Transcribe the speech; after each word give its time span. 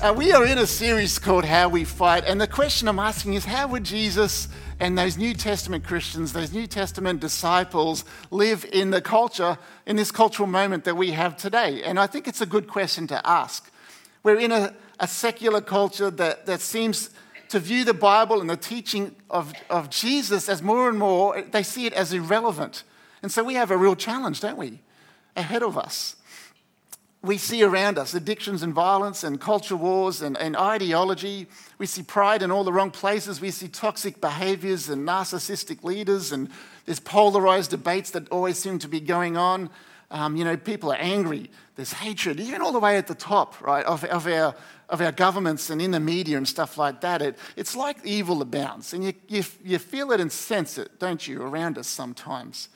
Uh, 0.00 0.14
we 0.16 0.30
are 0.30 0.46
in 0.46 0.58
a 0.58 0.66
series 0.66 1.18
called 1.18 1.44
How 1.44 1.68
We 1.68 1.82
Fight, 1.82 2.22
and 2.24 2.40
the 2.40 2.46
question 2.46 2.86
I'm 2.86 3.00
asking 3.00 3.34
is 3.34 3.44
how 3.44 3.66
would 3.66 3.82
Jesus 3.82 4.46
and 4.78 4.96
those 4.96 5.18
New 5.18 5.34
Testament 5.34 5.82
Christians, 5.82 6.32
those 6.32 6.52
New 6.52 6.68
Testament 6.68 7.18
disciples, 7.18 8.04
live 8.30 8.64
in 8.72 8.92
the 8.92 9.00
culture, 9.00 9.58
in 9.86 9.96
this 9.96 10.12
cultural 10.12 10.46
moment 10.46 10.84
that 10.84 10.96
we 10.96 11.10
have 11.10 11.36
today? 11.36 11.82
And 11.82 11.98
I 11.98 12.06
think 12.06 12.28
it's 12.28 12.40
a 12.40 12.46
good 12.46 12.68
question 12.68 13.08
to 13.08 13.28
ask. 13.28 13.72
We're 14.22 14.38
in 14.38 14.52
a, 14.52 14.72
a 15.00 15.08
secular 15.08 15.60
culture 15.60 16.12
that, 16.12 16.46
that 16.46 16.60
seems 16.60 17.10
to 17.48 17.58
view 17.58 17.84
the 17.84 17.92
Bible 17.92 18.40
and 18.40 18.48
the 18.48 18.56
teaching 18.56 19.16
of, 19.28 19.52
of 19.68 19.90
Jesus 19.90 20.48
as 20.48 20.62
more 20.62 20.88
and 20.88 20.96
more, 20.96 21.42
they 21.42 21.64
see 21.64 21.86
it 21.86 21.92
as 21.92 22.12
irrelevant. 22.12 22.84
And 23.20 23.32
so 23.32 23.42
we 23.42 23.54
have 23.54 23.72
a 23.72 23.76
real 23.76 23.96
challenge, 23.96 24.42
don't 24.42 24.58
we, 24.58 24.78
ahead 25.34 25.64
of 25.64 25.76
us 25.76 26.14
we 27.22 27.36
see 27.36 27.64
around 27.64 27.98
us 27.98 28.14
addictions 28.14 28.62
and 28.62 28.72
violence 28.72 29.24
and 29.24 29.40
culture 29.40 29.76
wars 29.76 30.22
and, 30.22 30.36
and, 30.38 30.56
ideology. 30.56 31.48
We 31.76 31.86
see 31.86 32.02
pride 32.02 32.42
in 32.42 32.50
all 32.52 32.62
the 32.62 32.72
wrong 32.72 32.92
places. 32.92 33.40
We 33.40 33.50
see 33.50 33.66
toxic 33.66 34.20
behaviors 34.20 34.88
and 34.88 35.06
narcissistic 35.06 35.82
leaders, 35.82 36.30
and 36.30 36.48
there's 36.86 37.00
polarized 37.00 37.70
debates 37.70 38.10
that 38.12 38.28
always 38.28 38.58
seem 38.58 38.78
to 38.80 38.88
be 38.88 39.00
going 39.00 39.36
on. 39.36 39.68
Um, 40.10 40.36
you 40.36 40.44
know, 40.44 40.56
people 40.56 40.92
are 40.92 40.98
angry. 40.98 41.50
There's 41.74 41.92
hatred, 41.92 42.38
even 42.38 42.62
all 42.62 42.72
the 42.72 42.78
way 42.78 42.96
at 42.96 43.08
the 43.08 43.14
top, 43.14 43.60
right, 43.60 43.84
of, 43.84 44.04
of, 44.04 44.26
our, 44.26 44.54
of 44.88 45.00
our 45.00 45.12
governments 45.12 45.70
and 45.70 45.82
in 45.82 45.90
the 45.90 46.00
media 46.00 46.36
and 46.36 46.46
stuff 46.46 46.78
like 46.78 47.00
that. 47.00 47.20
It, 47.20 47.36
it's 47.56 47.74
like 47.74 47.98
evil 48.04 48.40
abounds, 48.42 48.94
and 48.94 49.02
you, 49.02 49.12
you, 49.26 49.42
you 49.64 49.78
feel 49.78 50.12
it 50.12 50.20
and 50.20 50.30
sense 50.30 50.78
it, 50.78 50.98
don't 51.00 51.26
you, 51.26 51.42
around 51.42 51.78
us 51.78 51.88
sometimes. 51.88 52.68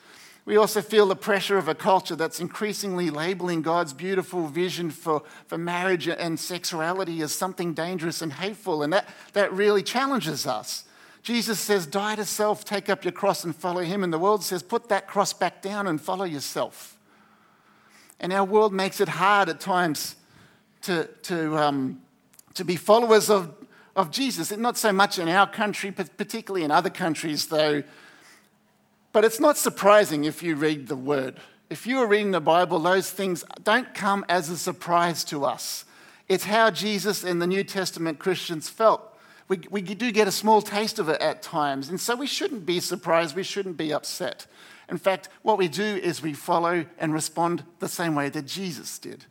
We 0.44 0.56
also 0.56 0.82
feel 0.82 1.06
the 1.06 1.14
pressure 1.14 1.56
of 1.56 1.68
a 1.68 1.74
culture 1.74 2.16
that's 2.16 2.40
increasingly 2.40 3.10
labeling 3.10 3.62
God's 3.62 3.92
beautiful 3.92 4.48
vision 4.48 4.90
for, 4.90 5.22
for 5.46 5.56
marriage 5.56 6.08
and 6.08 6.38
sexuality 6.38 7.22
as 7.22 7.32
something 7.32 7.74
dangerous 7.74 8.20
and 8.22 8.32
hateful, 8.32 8.82
and 8.82 8.92
that, 8.92 9.08
that 9.34 9.52
really 9.52 9.84
challenges 9.84 10.46
us. 10.46 10.84
Jesus 11.22 11.60
says, 11.60 11.86
Die 11.86 12.16
to 12.16 12.24
self, 12.24 12.64
take 12.64 12.88
up 12.88 13.04
your 13.04 13.12
cross, 13.12 13.44
and 13.44 13.54
follow 13.54 13.82
him. 13.82 14.02
And 14.02 14.12
the 14.12 14.18
world 14.18 14.42
says, 14.42 14.64
Put 14.64 14.88
that 14.88 15.06
cross 15.06 15.32
back 15.32 15.62
down 15.62 15.86
and 15.86 16.00
follow 16.00 16.24
yourself. 16.24 16.98
And 18.18 18.32
our 18.32 18.44
world 18.44 18.72
makes 18.72 19.00
it 19.00 19.08
hard 19.08 19.48
at 19.48 19.60
times 19.60 20.16
to, 20.82 21.08
to, 21.22 21.56
um, 21.56 22.02
to 22.54 22.64
be 22.64 22.74
followers 22.74 23.30
of, 23.30 23.54
of 23.94 24.10
Jesus. 24.10 24.56
Not 24.56 24.76
so 24.76 24.92
much 24.92 25.20
in 25.20 25.28
our 25.28 25.48
country, 25.48 25.90
but 25.90 26.16
particularly 26.16 26.64
in 26.64 26.72
other 26.72 26.90
countries, 26.90 27.46
though 27.46 27.84
but 29.12 29.24
it's 29.24 29.40
not 29.40 29.58
surprising 29.58 30.24
if 30.24 30.42
you 30.42 30.56
read 30.56 30.88
the 30.88 30.96
word. 30.96 31.36
If 31.70 31.86
you 31.86 32.00
are 32.00 32.06
reading 32.06 32.32
the 32.32 32.40
Bible, 32.40 32.78
those 32.78 33.10
things 33.10 33.44
don't 33.62 33.94
come 33.94 34.24
as 34.28 34.48
a 34.48 34.58
surprise 34.58 35.24
to 35.24 35.44
us. 35.44 35.84
It's 36.28 36.44
how 36.44 36.70
Jesus 36.70 37.24
and 37.24 37.40
the 37.40 37.46
New 37.46 37.64
Testament 37.64 38.18
Christians 38.18 38.68
felt. 38.68 39.02
We, 39.48 39.60
we 39.70 39.82
do 39.82 40.12
get 40.12 40.28
a 40.28 40.32
small 40.32 40.62
taste 40.62 40.98
of 40.98 41.08
it 41.08 41.20
at 41.20 41.42
times, 41.42 41.88
and 41.88 42.00
so 42.00 42.16
we 42.16 42.26
shouldn't 42.26 42.64
be 42.64 42.80
surprised, 42.80 43.36
we 43.36 43.42
shouldn't 43.42 43.76
be 43.76 43.92
upset. 43.92 44.46
In 44.88 44.98
fact, 44.98 45.28
what 45.42 45.58
we 45.58 45.68
do 45.68 45.82
is 45.82 46.22
we 46.22 46.32
follow 46.32 46.86
and 46.98 47.12
respond 47.12 47.64
the 47.78 47.88
same 47.88 48.14
way 48.14 48.28
that 48.30 48.46
Jesus 48.46 48.98
did. 48.98 49.26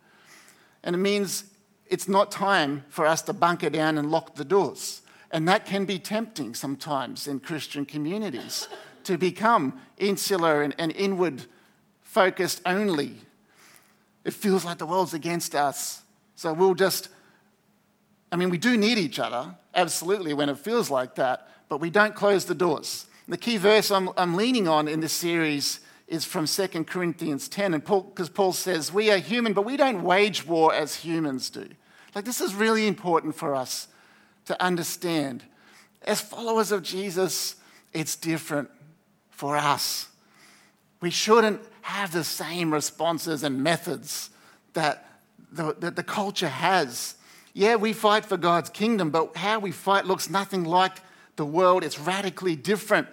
And 0.84 0.96
it 0.96 1.00
means 1.00 1.46
it's 1.88 2.08
not 2.08 2.32
time 2.32 2.86
for 2.90 3.06
us 3.06 3.22
to 3.24 3.34
bunker 3.34 3.70
down 3.70 3.98
and 3.98 4.12
lock 4.12 4.36
the 4.36 4.46
doors. 4.46 5.02
And 5.32 5.48
that 5.48 5.66
can 5.66 5.86
be 5.86 6.00
tempting 6.00 6.56
sometimes 6.56 7.28
in 7.28 7.40
Christian 7.40 7.86
communities 7.86 8.68
to 9.06 9.18
become 9.18 9.80
insular 9.98 10.62
and, 10.62 10.76
and 10.78 10.92
inward 10.92 11.46
focused 12.02 12.62
only. 12.66 13.16
It 14.24 14.34
feels 14.34 14.66
like 14.66 14.78
the 14.78 14.86
world's 14.86 15.14
against 15.14 15.56
us. 15.56 16.02
So 16.36 16.54
we'll 16.54 16.76
just, 16.76 17.10
I 18.32 18.36
mean, 18.36 18.50
we 18.50 18.58
do 18.58 18.78
need 18.78 18.98
each 18.98 19.20
other, 19.20 19.56
absolutely, 19.74 20.34
when 20.34 20.50
it 20.50 20.58
feels 20.58 20.90
like 20.90 21.16
that, 21.16 21.48
but 21.70 21.80
we 21.80 21.90
don't 21.90 22.16
close 22.16 22.46
the 22.46 22.56
doors. 22.56 23.06
The 23.28 23.38
key 23.38 23.58
verse 23.58 23.92
I'm, 23.92 24.10
I'm 24.18 24.36
leaning 24.36 24.68
on 24.68 24.88
in 24.88 25.00
this 25.00 25.14
series 25.14 25.80
is 26.08 26.26
from 26.26 26.46
2 26.46 26.84
Corinthians 26.84 27.48
10, 27.48 27.74
and 27.74 27.86
Paul, 27.86 28.02
because 28.02 28.28
Paul 28.28 28.52
says, 28.52 28.92
We 28.92 29.10
are 29.10 29.18
human, 29.18 29.54
but 29.54 29.64
we 29.64 29.78
don't 29.78 30.04
wage 30.04 30.46
war 30.46 30.74
as 30.74 30.96
humans 30.96 31.50
do. 31.50 31.70
Like, 32.14 32.26
this 32.26 32.42
is 32.42 32.54
really 32.54 32.88
important 32.88 33.36
for 33.36 33.56
us 33.56 33.88
to 34.46 34.62
understand. 34.62 35.46
As 36.02 36.20
followers 36.20 36.74
of 36.74 36.84
Jesus, 36.84 37.56
it's 37.94 38.18
different 38.18 38.70
for 39.42 39.58
us. 39.58 40.08
We 41.02 41.10
shouldn't 41.10 41.62
have 41.82 42.12
the 42.12 42.24
same 42.24 42.72
responses 42.72 43.42
and 43.42 43.64
methods 43.64 44.30
that 44.74 45.10
the, 45.52 45.76
that 45.80 45.96
the 45.96 46.04
culture 46.04 46.48
has. 46.48 47.16
Yeah, 47.56 47.78
we 47.78 47.92
fight 47.92 48.24
for 48.24 48.38
God's 48.38 48.70
kingdom, 48.70 49.10
but 49.10 49.36
how 49.36 49.58
we 49.58 49.72
fight 49.72 50.06
looks 50.06 50.30
nothing 50.30 50.64
like 50.64 50.92
the 51.38 51.46
world. 51.46 51.84
It's 51.84 51.98
radically 51.98 52.56
different. 52.56 53.08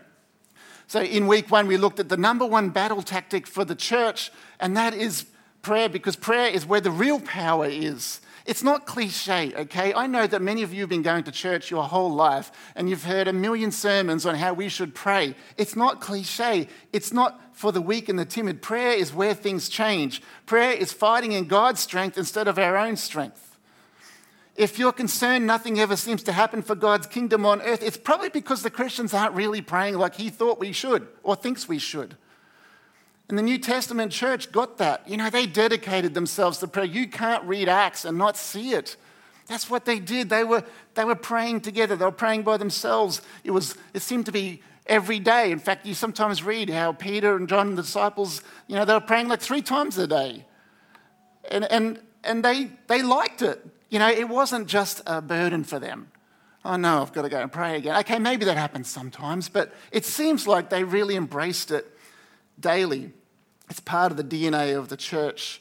So, 0.87 1.01
in 1.01 1.29
week 1.29 1.51
one, 1.51 1.67
we 1.67 1.79
looked 1.79 1.99
at 1.99 2.11
the 2.11 2.19
number 2.19 2.45
one 2.45 2.69
battle 2.69 3.01
tactic 3.01 3.47
for 3.47 3.65
the 3.65 3.75
church, 3.75 4.31
and 4.61 4.77
that 4.77 4.93
is 4.93 5.25
prayer, 5.63 5.89
because 5.89 6.15
prayer 6.15 6.51
is 6.51 6.67
where 6.67 6.83
the 6.83 6.91
real 6.91 7.21
power 7.21 7.65
is. 7.65 8.21
It's 8.49 8.63
not 8.63 8.87
cliche, 8.87 9.53
okay? 9.55 9.93
I 9.93 10.07
know 10.07 10.27
that 10.27 10.41
many 10.41 10.63
of 10.63 10.73
you 10.73 10.81
have 10.81 10.89
been 10.89 11.03
going 11.03 11.25
to 11.25 11.31
church 11.31 11.71
your 11.71 11.85
whole 11.85 12.11
life 12.11 12.51
and 12.75 12.89
you've 12.89 13.05
heard 13.05 13.29
a 13.29 13.33
million 13.35 13.71
sermons 13.71 14.25
on 14.25 14.37
how 14.37 14.55
we 14.55 14.71
should 14.71 14.95
pray. 14.95 15.35
It's 15.59 15.77
not 15.77 16.01
cliche. 16.01 16.67
It's 16.91 17.13
not 17.13 17.39
for 17.55 17.73
the 17.73 17.83
weak 17.83 18.09
and 18.09 18.19
the 18.19 18.25
timid. 18.25 18.63
Prayer 18.63 18.95
is 18.95 19.13
where 19.13 19.35
things 19.35 19.69
change. 19.69 20.23
Prayer 20.47 20.73
is 20.73 20.95
fighting 20.95 21.33
in 21.33 21.45
God's 21.45 21.81
strength 21.81 22.17
instead 22.17 22.49
of 22.49 22.59
our 22.59 22.79
own 22.79 22.97
strength. 22.97 23.59
If 24.57 24.79
you're 24.79 24.93
concerned 24.93 25.47
nothing 25.47 25.79
ever 25.79 25.95
seems 25.95 26.23
to 26.23 26.33
happen 26.33 26.63
for 26.63 26.75
God's 26.75 27.07
kingdom 27.07 27.45
on 27.45 27.61
earth, 27.61 27.83
it's 27.83 27.99
probably 27.99 28.31
because 28.31 28.63
the 28.63 28.71
Christians 28.71 29.13
aren't 29.13 29.35
really 29.35 29.61
praying 29.61 29.99
like 29.99 30.15
He 30.15 30.31
thought 30.31 30.59
we 30.59 30.73
should 30.73 31.07
or 31.23 31.37
thinks 31.37 31.69
we 31.69 31.79
should. 31.79 32.17
And 33.29 33.37
the 33.37 33.43
New 33.43 33.59
Testament 33.59 34.11
church 34.11 34.51
got 34.53 34.79
that. 34.79 35.07
You 35.09 35.19
know, 35.19 35.29
they 35.29 35.47
dedicated 35.47 36.15
themselves 36.15 36.59
to 36.59 36.67
prayer. 36.67 36.87
You 36.87 37.07
can't 37.07 37.45
read 37.45 37.69
Acts 37.69 38.05
and 38.05 38.17
not 38.17 38.37
see 38.37 38.73
it. 38.73 38.97
That's 39.49 39.69
what 39.69 39.85
they 39.85 39.99
did. 39.99 40.31
They 40.31 40.45
were, 40.45 40.65
they 40.95 41.05
were 41.05 41.15
praying 41.15 41.63
together, 41.63 41.97
they 41.97 42.05
were 42.05 42.11
praying 42.11 42.43
by 42.43 42.57
themselves. 42.57 43.23
It, 43.45 43.51
was, 43.51 43.77
it 43.95 44.01
seemed 44.01 44.27
to 44.27 44.33
be 44.33 44.63
every 44.87 45.19
day. 45.19 45.53
In 45.53 45.59
fact, 45.59 45.87
you 45.87 45.95
sometimes 45.95 46.43
read 46.43 46.71
how 46.71 46.93
Peter 46.93 47.37
and 47.37 47.49
John, 47.49 47.75
the 47.75 47.83
disciples, 47.83 48.43
you 48.67 48.77
know, 48.77 48.85
they 48.85 48.95
were 48.95 49.01
praying 49.01 49.29
like 49.29 49.41
three 49.41 49.63
times 49.63 49.99
a 49.99 50.07
day. 50.07 50.47
And, 51.51 51.65
and, 51.71 52.01
and 52.25 52.45
they, 52.45 52.71
they 52.87 53.03
liked 53.03 53.43
it. 53.43 53.65
You 53.91 53.99
know, 53.99 54.09
it 54.09 54.29
wasn't 54.29 54.69
just 54.69 55.03
a 55.07 55.23
burden 55.23 55.65
for 55.65 55.79
them. 55.79 56.11
Oh 56.65 56.77
no, 56.77 57.01
I've 57.01 57.13
got 57.13 57.23
to 57.23 57.29
go 57.31 57.41
and 57.41 57.51
pray 57.51 57.77
again. 57.77 57.97
Okay, 58.01 58.19
maybe 58.19 58.45
that 58.45 58.59
happens 58.59 58.89
sometimes, 58.89 59.49
but 59.49 59.73
it 59.91 60.05
seems 60.05 60.47
like 60.47 60.69
they 60.69 60.85
really 60.85 61.17
embraced 61.17 61.71
it 61.71 61.87
daily. 62.61 63.13
It's 63.71 63.81
part 63.81 64.11
of 64.11 64.17
the 64.17 64.25
DNA 64.25 64.77
of 64.77 64.89
the 64.89 64.97
church. 64.97 65.61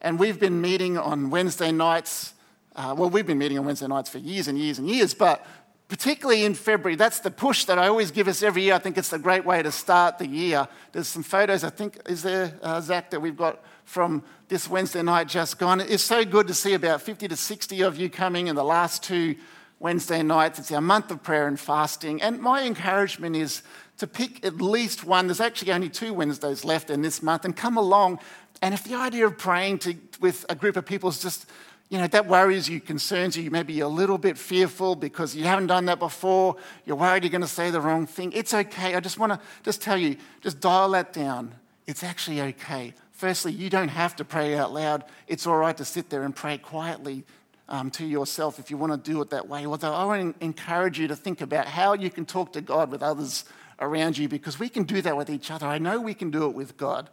And 0.00 0.18
we've 0.18 0.38
been 0.38 0.60
meeting 0.60 0.98
on 0.98 1.30
Wednesday 1.30 1.72
nights. 1.72 2.34
Uh, 2.74 2.94
well, 2.96 3.08
we've 3.08 3.26
been 3.26 3.38
meeting 3.38 3.58
on 3.58 3.64
Wednesday 3.64 3.86
nights 3.86 4.10
for 4.10 4.18
years 4.18 4.48
and 4.48 4.58
years 4.58 4.78
and 4.78 4.88
years, 4.88 5.14
but 5.14 5.46
particularly 5.88 6.44
in 6.44 6.54
February, 6.54 6.96
that's 6.96 7.20
the 7.20 7.30
push 7.30 7.64
that 7.64 7.78
I 7.78 7.86
always 7.88 8.10
give 8.10 8.28
us 8.28 8.42
every 8.42 8.62
year. 8.62 8.74
I 8.74 8.78
think 8.78 8.98
it's 8.98 9.12
a 9.12 9.18
great 9.18 9.44
way 9.44 9.62
to 9.62 9.70
start 9.70 10.18
the 10.18 10.26
year. 10.26 10.68
There's 10.92 11.08
some 11.08 11.22
photos, 11.22 11.64
I 11.64 11.70
think, 11.70 11.98
is 12.06 12.22
there, 12.22 12.58
uh, 12.62 12.80
Zach, 12.80 13.10
that 13.10 13.20
we've 13.20 13.36
got 13.36 13.62
from 13.84 14.22
this 14.48 14.68
Wednesday 14.68 15.02
night 15.02 15.28
just 15.28 15.58
gone. 15.58 15.80
It's 15.80 16.02
so 16.02 16.24
good 16.24 16.48
to 16.48 16.54
see 16.54 16.74
about 16.74 17.02
50 17.02 17.28
to 17.28 17.36
60 17.36 17.82
of 17.82 17.96
you 17.96 18.10
coming 18.10 18.48
in 18.48 18.56
the 18.56 18.64
last 18.64 19.02
two 19.02 19.36
Wednesday 19.78 20.22
nights. 20.22 20.58
It's 20.58 20.72
our 20.72 20.80
month 20.80 21.10
of 21.10 21.22
prayer 21.22 21.46
and 21.46 21.58
fasting. 21.58 22.22
And 22.22 22.40
my 22.40 22.64
encouragement 22.64 23.36
is 23.36 23.62
to 23.98 24.06
pick 24.06 24.44
at 24.44 24.60
least 24.60 25.04
one. 25.04 25.26
There's 25.26 25.40
actually 25.40 25.72
only 25.72 25.88
two 25.88 26.12
Wednesdays 26.12 26.64
left 26.64 26.90
in 26.90 27.02
this 27.02 27.22
month, 27.22 27.44
and 27.44 27.56
come 27.56 27.76
along. 27.76 28.20
And 28.62 28.74
if 28.74 28.84
the 28.84 28.94
idea 28.94 29.26
of 29.26 29.38
praying 29.38 29.78
to, 29.80 29.96
with 30.20 30.44
a 30.48 30.54
group 30.54 30.76
of 30.76 30.86
people 30.86 31.08
is 31.08 31.20
just, 31.20 31.46
you 31.88 31.98
know, 31.98 32.06
that 32.06 32.26
worries 32.26 32.68
you, 32.68 32.80
concerns 32.80 33.36
you, 33.36 33.50
maybe 33.50 33.74
you're 33.74 33.86
a 33.86 33.90
little 33.90 34.18
bit 34.18 34.38
fearful 34.38 34.96
because 34.96 35.36
you 35.36 35.44
haven't 35.44 35.68
done 35.68 35.86
that 35.86 35.98
before, 35.98 36.56
you're 36.84 36.96
worried 36.96 37.22
you're 37.22 37.30
going 37.30 37.42
to 37.42 37.46
say 37.46 37.70
the 37.70 37.80
wrong 37.80 38.06
thing, 38.06 38.32
it's 38.32 38.54
okay. 38.54 38.94
I 38.94 39.00
just 39.00 39.18
want 39.18 39.32
to 39.32 39.40
just 39.62 39.82
tell 39.82 39.96
you, 39.96 40.16
just 40.40 40.60
dial 40.60 40.90
that 40.90 41.12
down. 41.12 41.54
It's 41.86 42.02
actually 42.02 42.40
okay. 42.40 42.94
Firstly, 43.12 43.52
you 43.52 43.70
don't 43.70 43.88
have 43.88 44.16
to 44.16 44.24
pray 44.24 44.56
out 44.56 44.72
loud. 44.72 45.04
It's 45.26 45.46
all 45.46 45.56
right 45.56 45.76
to 45.76 45.84
sit 45.84 46.10
there 46.10 46.24
and 46.24 46.34
pray 46.34 46.58
quietly 46.58 47.24
um, 47.68 47.90
to 47.90 48.06
yourself 48.06 48.58
if 48.58 48.70
you 48.70 48.76
want 48.76 48.92
to 48.92 49.10
do 49.10 49.20
it 49.20 49.30
that 49.30 49.48
way. 49.48 49.66
Although 49.66 49.92
I 49.92 50.04
want 50.04 50.38
to 50.38 50.44
encourage 50.44 50.98
you 50.98 51.08
to 51.08 51.16
think 51.16 51.40
about 51.40 51.66
how 51.66 51.94
you 51.94 52.10
can 52.10 52.24
talk 52.24 52.52
to 52.52 52.60
God 52.60 52.90
with 52.90 53.02
others 53.02 53.44
around 53.80 54.16
you 54.18 54.28
because 54.28 54.58
we 54.58 54.68
can 54.68 54.84
do 54.84 55.02
that 55.02 55.16
with 55.16 55.28
each 55.28 55.50
other. 55.50 55.66
I 55.66 55.78
know 55.78 56.00
we 56.00 56.14
can 56.14 56.30
do 56.30 56.46
it 56.46 56.54
with 56.54 56.76
God. 56.76 57.10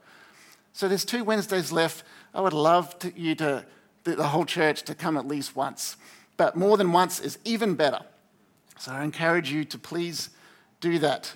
So 0.72 0.88
there's 0.88 1.06
two 1.06 1.24
Wednesdays 1.24 1.72
left. 1.72 2.04
I 2.34 2.42
would 2.42 2.54
love 2.54 2.98
to, 3.00 3.20
you 3.20 3.36
to, 3.36 3.66
the 4.04 4.28
whole 4.28 4.46
church, 4.46 4.84
to 4.84 4.96
come 4.96 5.18
at 5.18 5.28
least 5.28 5.56
once. 5.56 5.98
But 6.36 6.56
more 6.56 6.78
than 6.78 6.92
once 6.92 7.20
is 7.20 7.38
even 7.46 7.76
better. 7.76 8.00
So 8.80 8.92
I 8.92 9.04
encourage 9.04 9.52
you 9.52 9.66
to 9.66 9.78
please 9.78 10.30
do 10.82 11.00
that. 11.00 11.34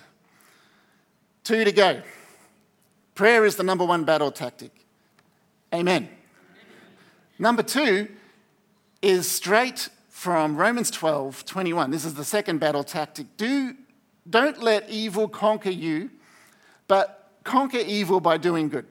Two 1.44 1.64
to 1.64 1.72
go. 1.72 2.02
Prayer 3.14 3.44
is 3.44 3.56
the 3.56 3.62
number 3.62 3.84
one 3.84 4.04
battle 4.04 4.30
tactic. 4.30 4.72
Amen. 5.72 6.08
Number 7.38 7.62
two 7.62 8.08
is 9.02 9.30
straight 9.30 9.88
from 10.08 10.56
Romans 10.56 10.90
12 10.90 11.44
21. 11.44 11.90
This 11.90 12.04
is 12.04 12.14
the 12.14 12.24
second 12.24 12.58
battle 12.58 12.84
tactic. 12.84 13.36
Do, 13.36 13.74
don't 14.28 14.62
let 14.62 14.88
evil 14.90 15.28
conquer 15.28 15.70
you, 15.70 16.10
but 16.86 17.30
conquer 17.44 17.78
evil 17.78 18.20
by 18.20 18.36
doing 18.36 18.68
good. 18.68 18.86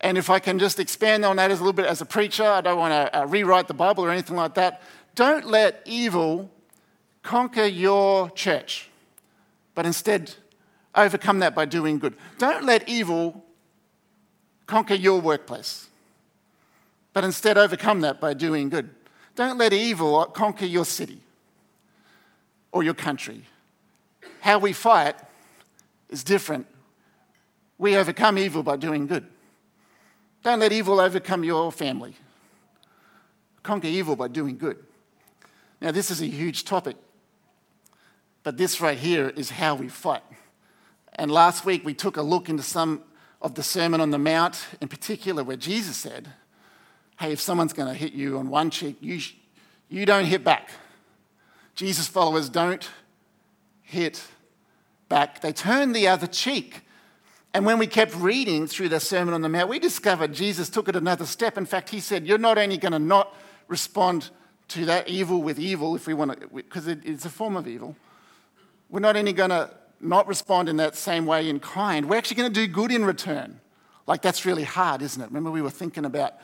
And 0.00 0.18
if 0.18 0.28
I 0.28 0.38
can 0.38 0.58
just 0.58 0.78
expand 0.78 1.24
on 1.24 1.36
that 1.36 1.50
as 1.50 1.58
a 1.58 1.62
little 1.62 1.72
bit 1.72 1.86
as 1.86 2.00
a 2.00 2.04
preacher, 2.06 2.44
I 2.44 2.60
don't 2.60 2.78
want 2.78 2.92
to 2.92 3.18
uh, 3.18 3.24
rewrite 3.26 3.66
the 3.66 3.74
Bible 3.74 4.04
or 4.04 4.10
anything 4.10 4.36
like 4.36 4.54
that. 4.54 4.82
Don't 5.14 5.46
let 5.46 5.80
evil 5.86 6.50
conquer 7.22 7.64
your 7.64 8.30
church, 8.30 8.90
but 9.74 9.86
instead 9.86 10.34
overcome 10.94 11.38
that 11.40 11.54
by 11.54 11.64
doing 11.64 11.98
good. 11.98 12.14
Don't 12.38 12.64
let 12.64 12.88
evil 12.88 13.44
conquer 14.66 14.94
your 14.94 15.20
workplace, 15.20 15.85
but 17.16 17.24
instead 17.24 17.56
overcome 17.56 18.02
that 18.02 18.20
by 18.20 18.34
doing 18.34 18.68
good. 18.68 18.90
Don't 19.36 19.56
let 19.56 19.72
evil 19.72 20.22
conquer 20.26 20.66
your 20.66 20.84
city 20.84 21.18
or 22.72 22.82
your 22.82 22.92
country. 22.92 23.42
How 24.42 24.58
we 24.58 24.74
fight 24.74 25.14
is 26.10 26.22
different. 26.22 26.66
We 27.78 27.96
overcome 27.96 28.36
evil 28.36 28.62
by 28.62 28.76
doing 28.76 29.06
good. 29.06 29.26
Don't 30.42 30.58
let 30.58 30.72
evil 30.72 31.00
overcome 31.00 31.42
your 31.42 31.72
family. 31.72 32.14
Conquer 33.62 33.88
evil 33.88 34.14
by 34.14 34.28
doing 34.28 34.58
good. 34.58 34.76
Now, 35.80 35.92
this 35.92 36.10
is 36.10 36.20
a 36.20 36.26
huge 36.26 36.66
topic, 36.66 36.98
but 38.42 38.58
this 38.58 38.78
right 38.78 38.98
here 38.98 39.30
is 39.30 39.48
how 39.48 39.74
we 39.74 39.88
fight. 39.88 40.22
And 41.14 41.30
last 41.30 41.64
week 41.64 41.82
we 41.82 41.94
took 41.94 42.18
a 42.18 42.22
look 42.22 42.50
into 42.50 42.62
some 42.62 43.04
of 43.40 43.54
the 43.54 43.62
Sermon 43.62 44.02
on 44.02 44.10
the 44.10 44.18
Mount, 44.18 44.66
in 44.82 44.88
particular, 44.88 45.42
where 45.42 45.56
Jesus 45.56 45.96
said, 45.96 46.28
Hey, 47.18 47.32
if 47.32 47.40
someone's 47.40 47.72
going 47.72 47.88
to 47.88 47.94
hit 47.94 48.12
you 48.12 48.38
on 48.38 48.48
one 48.48 48.70
cheek, 48.70 48.96
you, 49.00 49.18
sh- 49.20 49.34
you 49.88 50.04
don't 50.04 50.26
hit 50.26 50.44
back. 50.44 50.70
Jesus' 51.74 52.08
followers 52.08 52.48
don't 52.48 52.88
hit 53.82 54.24
back, 55.08 55.40
they 55.40 55.52
turn 55.52 55.92
the 55.92 56.08
other 56.08 56.26
cheek. 56.26 56.82
And 57.54 57.64
when 57.64 57.78
we 57.78 57.86
kept 57.86 58.14
reading 58.16 58.66
through 58.66 58.90
the 58.90 59.00
Sermon 59.00 59.32
on 59.32 59.40
the 59.40 59.48
Mount, 59.48 59.70
we 59.70 59.78
discovered 59.78 60.34
Jesus 60.34 60.68
took 60.68 60.88
it 60.88 60.96
another 60.96 61.24
step. 61.24 61.56
In 61.56 61.64
fact, 61.64 61.88
he 61.88 62.00
said, 62.00 62.26
You're 62.26 62.36
not 62.36 62.58
only 62.58 62.76
going 62.76 62.92
to 62.92 62.98
not 62.98 63.34
respond 63.68 64.30
to 64.68 64.84
that 64.86 65.08
evil 65.08 65.42
with 65.42 65.58
evil, 65.58 65.94
if 65.96 66.06
we 66.06 66.12
want 66.12 66.38
to, 66.38 66.48
because 66.48 66.86
it's 66.86 67.24
a 67.24 67.30
form 67.30 67.56
of 67.56 67.66
evil, 67.66 67.96
we're 68.90 69.00
not 69.00 69.16
only 69.16 69.32
going 69.32 69.50
to 69.50 69.70
not 70.00 70.26
respond 70.26 70.68
in 70.68 70.76
that 70.76 70.96
same 70.96 71.24
way 71.24 71.48
in 71.48 71.60
kind, 71.60 72.10
we're 72.10 72.16
actually 72.16 72.36
going 72.36 72.52
to 72.52 72.66
do 72.66 72.70
good 72.70 72.92
in 72.92 73.04
return. 73.04 73.60
Like, 74.06 74.22
that's 74.22 74.44
really 74.44 74.64
hard, 74.64 75.02
isn't 75.02 75.20
it? 75.22 75.26
Remember, 75.26 75.50
we 75.50 75.62
were 75.62 75.70
thinking 75.70 76.04
about, 76.04 76.34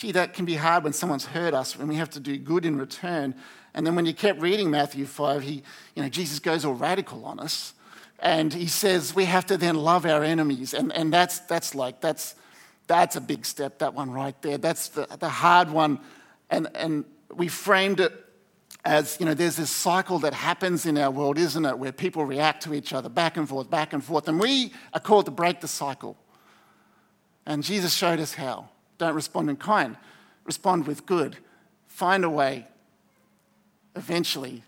gee, 0.00 0.12
that 0.12 0.32
can 0.32 0.46
be 0.46 0.54
hard 0.54 0.82
when 0.82 0.94
someone's 0.94 1.26
hurt 1.26 1.52
us, 1.52 1.76
when 1.76 1.86
we 1.86 1.96
have 1.96 2.08
to 2.08 2.20
do 2.20 2.38
good 2.38 2.64
in 2.64 2.78
return. 2.78 3.34
And 3.74 3.86
then 3.86 3.94
when 3.94 4.06
you 4.06 4.14
kept 4.14 4.40
reading 4.40 4.70
Matthew 4.70 5.04
5, 5.04 5.42
he, 5.42 5.62
you 5.94 6.02
know, 6.02 6.08
Jesus 6.08 6.38
goes 6.38 6.64
all 6.64 6.72
radical 6.72 7.26
on 7.26 7.38
us. 7.38 7.74
And 8.18 8.52
he 8.52 8.66
says 8.66 9.14
we 9.14 9.26
have 9.26 9.44
to 9.46 9.58
then 9.58 9.74
love 9.74 10.06
our 10.06 10.24
enemies. 10.24 10.72
And, 10.72 10.90
and 10.94 11.12
that's, 11.12 11.40
that's 11.40 11.74
like, 11.74 12.00
that's, 12.00 12.34
that's 12.86 13.16
a 13.16 13.20
big 13.20 13.44
step, 13.44 13.80
that 13.80 13.92
one 13.92 14.10
right 14.10 14.40
there. 14.40 14.56
That's 14.56 14.88
the, 14.88 15.06
the 15.18 15.28
hard 15.28 15.70
one. 15.70 16.00
And, 16.48 16.68
and 16.74 17.04
we 17.34 17.48
framed 17.48 18.00
it 18.00 18.12
as, 18.86 19.18
you 19.20 19.26
know, 19.26 19.34
there's 19.34 19.56
this 19.56 19.70
cycle 19.70 20.18
that 20.20 20.32
happens 20.32 20.86
in 20.86 20.96
our 20.96 21.10
world, 21.10 21.36
isn't 21.36 21.66
it, 21.66 21.78
where 21.78 21.92
people 21.92 22.24
react 22.24 22.62
to 22.62 22.72
each 22.72 22.94
other 22.94 23.10
back 23.10 23.36
and 23.36 23.46
forth, 23.46 23.68
back 23.68 23.92
and 23.92 24.02
forth. 24.02 24.28
And 24.28 24.40
we 24.40 24.72
are 24.94 25.00
called 25.00 25.26
to 25.26 25.30
break 25.30 25.60
the 25.60 25.68
cycle. 25.68 26.16
And 27.44 27.62
Jesus 27.62 27.92
showed 27.92 28.18
us 28.18 28.32
how. 28.32 28.70
Don't 29.00 29.14
respond 29.14 29.48
in 29.48 29.56
kind, 29.56 29.96
respond 30.44 30.86
with 30.86 31.06
good. 31.06 31.38
Find 31.86 32.22
a 32.22 32.28
way, 32.28 32.66
eventually, 33.96 34.62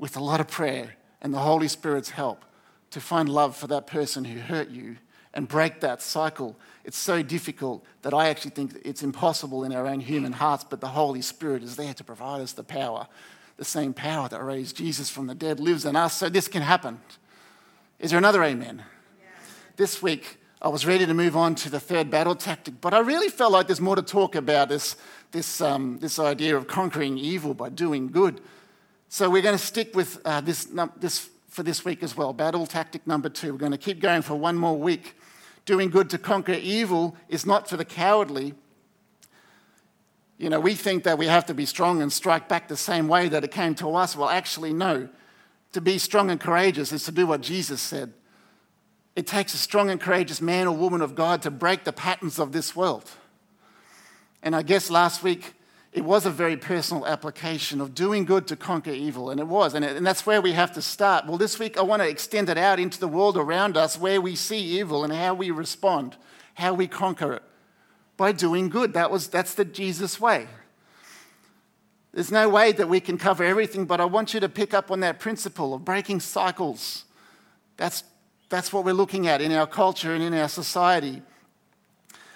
with 0.00 0.16
a 0.16 0.20
lot 0.20 0.40
of 0.40 0.48
prayer 0.48 0.96
and 1.22 1.32
the 1.32 1.38
Holy 1.38 1.68
Spirit's 1.68 2.10
help, 2.10 2.44
to 2.90 3.00
find 3.00 3.28
love 3.28 3.56
for 3.56 3.68
that 3.68 3.86
person 3.86 4.24
who 4.24 4.40
hurt 4.40 4.68
you 4.68 4.96
and 5.32 5.46
break 5.46 5.78
that 5.78 6.02
cycle. 6.02 6.58
It's 6.84 6.98
so 6.98 7.22
difficult 7.22 7.84
that 8.02 8.12
I 8.12 8.30
actually 8.30 8.50
think 8.50 8.72
it's 8.84 9.04
impossible 9.04 9.62
in 9.62 9.72
our 9.72 9.86
own 9.86 10.00
human 10.00 10.32
hearts, 10.32 10.64
but 10.68 10.80
the 10.80 10.88
Holy 10.88 11.22
Spirit 11.22 11.62
is 11.62 11.76
there 11.76 11.94
to 11.94 12.02
provide 12.02 12.40
us 12.40 12.54
the 12.54 12.64
power. 12.64 13.06
The 13.58 13.64
same 13.64 13.92
power 13.92 14.28
that 14.28 14.42
raised 14.42 14.76
Jesus 14.76 15.08
from 15.08 15.28
the 15.28 15.36
dead 15.36 15.60
lives 15.60 15.84
in 15.84 15.94
us, 15.94 16.14
so 16.14 16.28
this 16.28 16.48
can 16.48 16.62
happen. 16.62 17.00
Is 18.00 18.10
there 18.10 18.18
another 18.18 18.42
amen? 18.42 18.82
This 19.76 20.02
week, 20.02 20.38
I 20.60 20.68
was 20.68 20.84
ready 20.84 21.06
to 21.06 21.14
move 21.14 21.36
on 21.36 21.54
to 21.56 21.70
the 21.70 21.78
third 21.78 22.10
battle 22.10 22.34
tactic, 22.34 22.80
but 22.80 22.92
I 22.92 22.98
really 22.98 23.28
felt 23.28 23.52
like 23.52 23.68
there's 23.68 23.80
more 23.80 23.94
to 23.94 24.02
talk 24.02 24.34
about 24.34 24.68
this, 24.68 24.96
this, 25.30 25.60
um, 25.60 25.98
this 26.00 26.18
idea 26.18 26.56
of 26.56 26.66
conquering 26.66 27.16
evil 27.16 27.54
by 27.54 27.68
doing 27.68 28.08
good. 28.08 28.40
So 29.08 29.30
we're 29.30 29.42
going 29.42 29.56
to 29.56 29.64
stick 29.64 29.94
with 29.94 30.20
uh, 30.24 30.40
this, 30.40 30.68
this 30.96 31.30
for 31.48 31.62
this 31.62 31.84
week 31.84 32.02
as 32.02 32.16
well. 32.16 32.32
Battle 32.32 32.66
tactic 32.66 33.06
number 33.06 33.28
two. 33.28 33.52
We're 33.52 33.58
going 33.58 33.72
to 33.72 33.78
keep 33.78 34.00
going 34.00 34.22
for 34.22 34.34
one 34.34 34.56
more 34.56 34.76
week. 34.76 35.14
Doing 35.64 35.90
good 35.90 36.10
to 36.10 36.18
conquer 36.18 36.54
evil 36.54 37.16
is 37.28 37.46
not 37.46 37.68
for 37.68 37.76
the 37.76 37.84
cowardly. 37.84 38.54
You 40.38 40.50
know, 40.50 40.58
we 40.58 40.74
think 40.74 41.04
that 41.04 41.18
we 41.18 41.26
have 41.26 41.46
to 41.46 41.54
be 41.54 41.66
strong 41.66 42.02
and 42.02 42.12
strike 42.12 42.48
back 42.48 42.66
the 42.66 42.76
same 42.76 43.06
way 43.06 43.28
that 43.28 43.44
it 43.44 43.52
came 43.52 43.76
to 43.76 43.94
us. 43.94 44.16
Well, 44.16 44.28
actually, 44.28 44.72
no. 44.72 45.08
To 45.72 45.80
be 45.80 45.98
strong 45.98 46.30
and 46.30 46.40
courageous 46.40 46.92
is 46.92 47.04
to 47.04 47.12
do 47.12 47.28
what 47.28 47.42
Jesus 47.42 47.80
said. 47.80 48.12
It 49.18 49.26
takes 49.26 49.52
a 49.52 49.56
strong 49.56 49.90
and 49.90 50.00
courageous 50.00 50.40
man 50.40 50.68
or 50.68 50.76
woman 50.76 51.02
of 51.02 51.16
God 51.16 51.42
to 51.42 51.50
break 51.50 51.82
the 51.82 51.92
patterns 51.92 52.38
of 52.38 52.52
this 52.52 52.76
world. 52.76 53.10
And 54.44 54.54
I 54.54 54.62
guess 54.62 54.90
last 54.90 55.24
week 55.24 55.54
it 55.92 56.04
was 56.04 56.24
a 56.24 56.30
very 56.30 56.56
personal 56.56 57.04
application 57.04 57.80
of 57.80 57.96
doing 57.96 58.24
good 58.24 58.46
to 58.46 58.54
conquer 58.54 58.92
evil, 58.92 59.28
and 59.28 59.40
it 59.40 59.48
was. 59.48 59.74
And, 59.74 59.84
it, 59.84 59.96
and, 59.96 60.06
that's 60.06 60.24
where 60.24 60.40
we 60.40 60.52
have 60.52 60.70
to 60.74 60.80
start. 60.80 61.26
Well, 61.26 61.36
this 61.36 61.58
week 61.58 61.76
I 61.76 61.82
want 61.82 62.00
to 62.00 62.08
extend 62.08 62.48
it 62.48 62.56
out 62.56 62.78
into 62.78 63.00
the 63.00 63.08
world 63.08 63.36
around 63.36 63.76
us 63.76 63.98
where 63.98 64.20
we 64.20 64.36
see 64.36 64.60
evil 64.60 65.02
and 65.02 65.12
how 65.12 65.34
we 65.34 65.50
respond, 65.50 66.16
how 66.54 66.74
we 66.74 66.86
conquer 66.86 67.32
it 67.32 67.42
by 68.16 68.30
doing 68.30 68.68
good. 68.68 68.92
That 68.92 69.10
was, 69.10 69.26
that's 69.26 69.54
the 69.54 69.64
Jesus 69.64 70.20
way. 70.20 70.46
There's 72.12 72.30
no 72.30 72.48
way 72.48 72.70
that 72.70 72.88
we 72.88 73.00
can 73.00 73.18
cover 73.18 73.42
everything, 73.42 73.84
but 73.84 74.00
I 74.00 74.04
want 74.04 74.32
you 74.32 74.38
to 74.38 74.48
pick 74.48 74.72
up 74.72 74.92
on 74.92 75.00
that 75.00 75.18
principle 75.18 75.74
of 75.74 75.84
breaking 75.84 76.20
cycles. 76.20 77.04
That's, 77.76 78.04
that's 78.48 78.72
what 78.72 78.84
we're 78.84 78.92
looking 78.92 79.26
at 79.26 79.40
in 79.40 79.52
our 79.52 79.66
culture 79.66 80.14
and 80.14 80.22
in 80.22 80.34
our 80.34 80.48
society. 80.48 81.22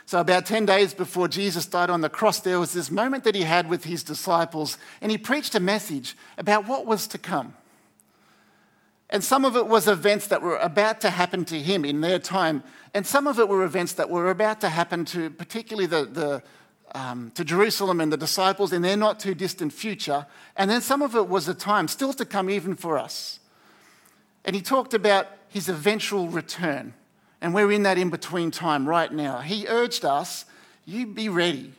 So, 0.04 0.20
about 0.20 0.46
10 0.46 0.66
days 0.66 0.92
before 0.92 1.28
Jesus 1.28 1.64
died 1.64 1.88
on 1.88 2.00
the 2.02 2.10
cross, 2.10 2.40
there 2.40 2.60
was 2.60 2.72
this 2.72 2.90
moment 2.90 3.24
that 3.24 3.34
he 3.34 3.42
had 3.42 3.68
with 3.68 3.84
his 3.84 4.02
disciples, 4.02 4.76
and 5.00 5.10
he 5.10 5.16
preached 5.16 5.54
a 5.54 5.60
message 5.60 6.16
about 6.36 6.66
what 6.66 6.86
was 6.86 7.06
to 7.08 7.18
come. 7.18 7.54
And 9.08 9.22
some 9.22 9.44
of 9.44 9.56
it 9.56 9.66
was 9.66 9.88
events 9.88 10.26
that 10.28 10.42
were 10.42 10.58
about 10.58 11.00
to 11.02 11.10
happen 11.10 11.44
to 11.46 11.58
him 11.58 11.84
in 11.84 12.00
their 12.00 12.18
time, 12.18 12.62
and 12.92 13.06
some 13.06 13.26
of 13.26 13.38
it 13.38 13.48
were 13.48 13.64
events 13.64 13.94
that 13.94 14.10
were 14.10 14.30
about 14.30 14.60
to 14.62 14.68
happen 14.68 15.04
to, 15.06 15.30
particularly 15.30 15.86
the, 15.86 16.04
the 16.04 16.42
um, 16.94 17.30
to 17.34 17.44
Jerusalem 17.44 18.00
and 18.00 18.12
the 18.12 18.16
disciples 18.16 18.72
in 18.72 18.82
their 18.82 18.96
not 18.96 19.18
too 19.18 19.34
distant 19.34 19.72
future. 19.72 20.26
And 20.56 20.70
then 20.70 20.82
some 20.82 21.00
of 21.00 21.16
it 21.16 21.28
was 21.28 21.48
a 21.48 21.54
time 21.54 21.88
still 21.88 22.12
to 22.14 22.24
come, 22.24 22.50
even 22.50 22.74
for 22.74 22.98
us. 22.98 23.40
And 24.44 24.54
he 24.54 24.62
talked 24.62 24.92
about 24.92 25.28
his 25.52 25.68
eventual 25.68 26.28
return. 26.28 26.94
And 27.42 27.52
we're 27.52 27.72
in 27.72 27.82
that 27.82 27.98
in 27.98 28.08
between 28.08 28.50
time 28.50 28.88
right 28.88 29.12
now. 29.12 29.40
He 29.40 29.66
urged 29.68 30.04
us, 30.04 30.46
you 30.86 31.06
be 31.06 31.28
ready. 31.28 31.72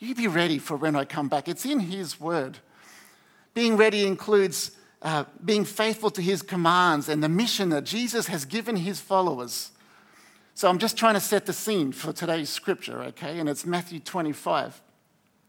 You 0.00 0.16
be 0.16 0.26
ready 0.26 0.58
for 0.58 0.76
when 0.76 0.96
I 0.96 1.04
come 1.04 1.28
back. 1.28 1.46
It's 1.46 1.64
in 1.64 1.78
His 1.78 2.18
word. 2.18 2.58
Being 3.54 3.76
ready 3.76 4.04
includes 4.04 4.72
uh, 5.02 5.24
being 5.44 5.64
faithful 5.64 6.10
to 6.10 6.22
His 6.22 6.42
commands 6.42 7.08
and 7.08 7.22
the 7.22 7.28
mission 7.28 7.68
that 7.68 7.84
Jesus 7.84 8.26
has 8.26 8.44
given 8.44 8.76
His 8.76 8.98
followers. 8.98 9.70
So 10.54 10.68
I'm 10.68 10.78
just 10.78 10.96
trying 10.96 11.14
to 11.14 11.20
set 11.20 11.46
the 11.46 11.52
scene 11.52 11.92
for 11.92 12.12
today's 12.12 12.50
scripture, 12.50 13.00
okay? 13.04 13.38
And 13.38 13.48
it's 13.48 13.64
Matthew 13.64 14.00
25. 14.00 14.80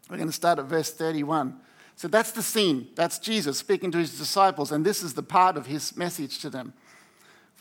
We're 0.09 0.17
going 0.17 0.29
to 0.29 0.33
start 0.33 0.59
at 0.59 0.65
verse 0.65 0.91
31. 0.91 1.57
So 1.95 2.07
that's 2.07 2.31
the 2.31 2.43
scene. 2.43 2.89
That's 2.95 3.17
Jesus 3.17 3.57
speaking 3.57 3.91
to 3.91 3.97
his 3.97 4.17
disciples, 4.17 4.71
and 4.71 4.85
this 4.85 5.01
is 5.01 5.13
the 5.13 5.23
part 5.23 5.57
of 5.57 5.65
his 5.65 5.97
message 5.97 6.39
to 6.39 6.49
them 6.49 6.73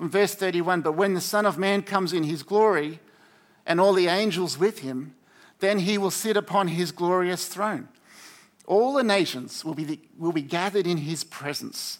from 0.00 0.08
verse 0.08 0.34
31 0.34 0.80
But 0.80 0.92
when 0.92 1.12
the 1.12 1.20
Son 1.20 1.44
of 1.44 1.58
Man 1.58 1.82
comes 1.82 2.14
in 2.14 2.22
his 2.22 2.42
glory 2.42 3.00
and 3.66 3.78
all 3.78 3.92
the 3.92 4.06
angels 4.06 4.56
with 4.56 4.78
him, 4.78 5.14
then 5.58 5.80
he 5.80 5.98
will 5.98 6.10
sit 6.10 6.38
upon 6.38 6.68
his 6.68 6.90
glorious 6.90 7.46
throne. 7.46 7.86
All 8.66 8.94
the 8.94 9.04
nations 9.04 9.62
will 9.62 9.74
be, 9.74 10.00
will 10.16 10.32
be 10.32 10.40
gathered 10.40 10.86
in 10.86 10.96
his 10.96 11.22
presence, 11.22 11.98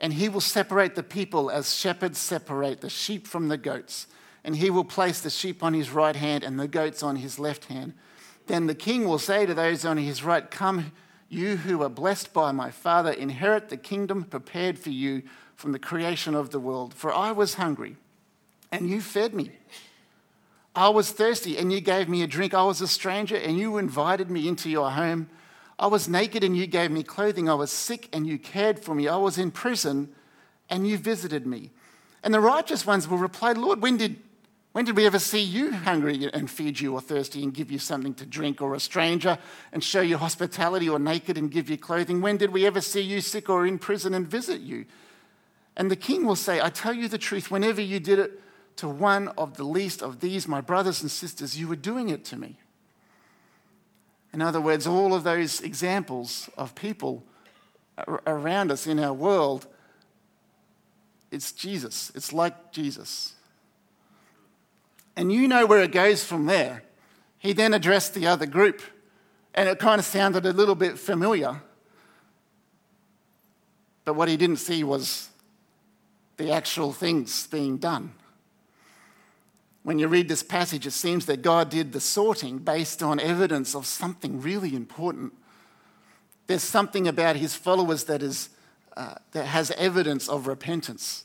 and 0.00 0.12
he 0.12 0.28
will 0.28 0.40
separate 0.40 0.94
the 0.94 1.02
people 1.02 1.50
as 1.50 1.74
shepherds 1.74 2.18
separate 2.20 2.82
the 2.82 2.88
sheep 2.88 3.26
from 3.26 3.48
the 3.48 3.58
goats. 3.58 4.06
And 4.44 4.54
he 4.54 4.70
will 4.70 4.84
place 4.84 5.20
the 5.20 5.28
sheep 5.28 5.64
on 5.64 5.74
his 5.74 5.90
right 5.90 6.14
hand 6.14 6.44
and 6.44 6.56
the 6.56 6.68
goats 6.68 7.02
on 7.02 7.16
his 7.16 7.40
left 7.40 7.64
hand. 7.64 7.94
Then 8.46 8.68
the 8.68 8.76
king 8.76 9.08
will 9.08 9.18
say 9.18 9.44
to 9.44 9.54
those 9.54 9.84
on 9.84 9.96
his 9.96 10.22
right, 10.22 10.48
Come, 10.48 10.92
you 11.28 11.56
who 11.56 11.82
are 11.82 11.88
blessed 11.88 12.32
by 12.32 12.52
my 12.52 12.70
Father, 12.70 13.10
inherit 13.10 13.70
the 13.70 13.76
kingdom 13.76 14.22
prepared 14.22 14.78
for 14.78 14.90
you 14.90 15.24
from 15.58 15.72
the 15.72 15.78
creation 15.78 16.34
of 16.34 16.50
the 16.50 16.60
world. 16.60 16.94
For 16.94 17.12
I 17.12 17.32
was 17.32 17.54
hungry, 17.54 17.96
and 18.72 18.88
you 18.88 19.02
fed 19.02 19.34
me. 19.34 19.50
I 20.74 20.88
was 20.88 21.10
thirsty, 21.10 21.58
and 21.58 21.70
you 21.72 21.80
gave 21.80 22.08
me 22.08 22.22
a 22.22 22.26
drink. 22.26 22.54
I 22.54 22.62
was 22.62 22.80
a 22.80 22.86
stranger, 22.88 23.36
and 23.36 23.58
you 23.58 23.76
invited 23.76 24.30
me 24.30 24.48
into 24.48 24.70
your 24.70 24.90
home. 24.92 25.28
I 25.78 25.86
was 25.86 26.08
naked 26.08 26.42
and 26.42 26.56
you 26.56 26.66
gave 26.66 26.90
me 26.90 27.04
clothing. 27.04 27.48
I 27.48 27.54
was 27.54 27.70
sick 27.70 28.08
and 28.12 28.26
you 28.26 28.36
cared 28.36 28.80
for 28.80 28.94
me. 28.94 29.06
I 29.06 29.16
was 29.16 29.38
in 29.38 29.52
prison 29.52 30.12
and 30.68 30.88
you 30.88 30.98
visited 30.98 31.46
me. 31.46 31.70
And 32.24 32.34
the 32.34 32.40
righteous 32.40 32.84
ones 32.84 33.06
will 33.06 33.18
reply, 33.18 33.52
Lord, 33.52 33.80
when 33.80 33.96
did, 33.96 34.16
when 34.72 34.84
did 34.84 34.96
we 34.96 35.06
ever 35.06 35.20
see 35.20 35.40
you 35.40 35.70
hungry 35.70 36.28
and 36.32 36.50
feed 36.50 36.80
you 36.80 36.94
or 36.94 37.00
thirsty 37.00 37.44
and 37.44 37.54
give 37.54 37.70
you 37.70 37.78
something 37.78 38.12
to 38.14 38.26
drink 38.26 38.60
or 38.60 38.74
a 38.74 38.80
stranger 38.80 39.38
and 39.72 39.84
show 39.84 40.00
you 40.00 40.16
hospitality 40.18 40.88
or 40.88 40.98
naked 40.98 41.38
and 41.38 41.48
give 41.48 41.70
you 41.70 41.78
clothing? 41.78 42.20
When 42.20 42.38
did 42.38 42.50
we 42.50 42.66
ever 42.66 42.80
see 42.80 43.02
you 43.02 43.20
sick 43.20 43.48
or 43.48 43.64
in 43.64 43.78
prison 43.78 44.14
and 44.14 44.26
visit 44.26 44.60
you? 44.60 44.84
And 45.78 45.90
the 45.90 45.96
king 45.96 46.26
will 46.26 46.36
say, 46.36 46.60
I 46.60 46.70
tell 46.70 46.92
you 46.92 47.06
the 47.08 47.18
truth, 47.18 47.50
whenever 47.50 47.80
you 47.80 48.00
did 48.00 48.18
it 48.18 48.42
to 48.76 48.88
one 48.88 49.28
of 49.38 49.56
the 49.56 49.64
least 49.64 50.02
of 50.02 50.18
these, 50.18 50.48
my 50.48 50.60
brothers 50.60 51.00
and 51.00 51.10
sisters, 51.10 51.58
you 51.58 51.68
were 51.68 51.76
doing 51.76 52.08
it 52.08 52.24
to 52.26 52.36
me. 52.36 52.56
In 54.32 54.42
other 54.42 54.60
words, 54.60 54.86
all 54.86 55.14
of 55.14 55.22
those 55.22 55.60
examples 55.60 56.50
of 56.58 56.74
people 56.74 57.22
around 58.26 58.70
us 58.72 58.86
in 58.86 58.98
our 58.98 59.12
world, 59.12 59.66
it's 61.30 61.52
Jesus. 61.52 62.10
It's 62.14 62.32
like 62.32 62.72
Jesus. 62.72 63.34
And 65.16 65.32
you 65.32 65.48
know 65.48 65.64
where 65.64 65.82
it 65.82 65.92
goes 65.92 66.24
from 66.24 66.46
there. 66.46 66.82
He 67.38 67.52
then 67.52 67.72
addressed 67.72 68.14
the 68.14 68.26
other 68.26 68.46
group, 68.46 68.82
and 69.54 69.68
it 69.68 69.78
kind 69.78 70.00
of 70.00 70.04
sounded 70.04 70.44
a 70.44 70.52
little 70.52 70.74
bit 70.74 70.98
familiar. 70.98 71.62
But 74.04 74.14
what 74.14 74.28
he 74.28 74.36
didn't 74.36 74.56
see 74.56 74.82
was 74.82 75.28
the 76.38 76.52
actual 76.52 76.92
things 76.92 77.46
being 77.48 77.76
done. 77.76 78.12
When 79.82 79.98
you 79.98 80.08
read 80.08 80.28
this 80.28 80.42
passage, 80.42 80.86
it 80.86 80.92
seems 80.92 81.26
that 81.26 81.42
God 81.42 81.68
did 81.68 81.92
the 81.92 82.00
sorting 82.00 82.58
based 82.58 83.02
on 83.02 83.20
evidence 83.20 83.74
of 83.74 83.86
something 83.86 84.40
really 84.40 84.74
important. 84.74 85.32
There's 86.46 86.62
something 86.62 87.08
about 87.08 87.36
his 87.36 87.54
followers 87.54 88.04
that, 88.04 88.22
is, 88.22 88.50
uh, 88.96 89.14
that 89.32 89.46
has 89.46 89.70
evidence 89.72 90.28
of 90.28 90.46
repentance. 90.46 91.24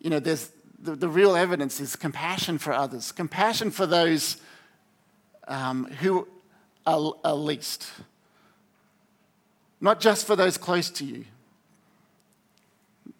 You 0.00 0.10
know, 0.10 0.18
there's, 0.18 0.50
the, 0.78 0.94
the 0.96 1.08
real 1.08 1.36
evidence 1.36 1.80
is 1.80 1.96
compassion 1.96 2.58
for 2.58 2.72
others, 2.72 3.12
compassion 3.12 3.70
for 3.70 3.86
those 3.86 4.38
um, 5.48 5.86
who 6.00 6.26
are, 6.86 7.12
are 7.24 7.34
least, 7.34 7.86
not 9.80 10.00
just 10.00 10.26
for 10.26 10.34
those 10.34 10.58
close 10.58 10.90
to 10.90 11.04
you. 11.04 11.24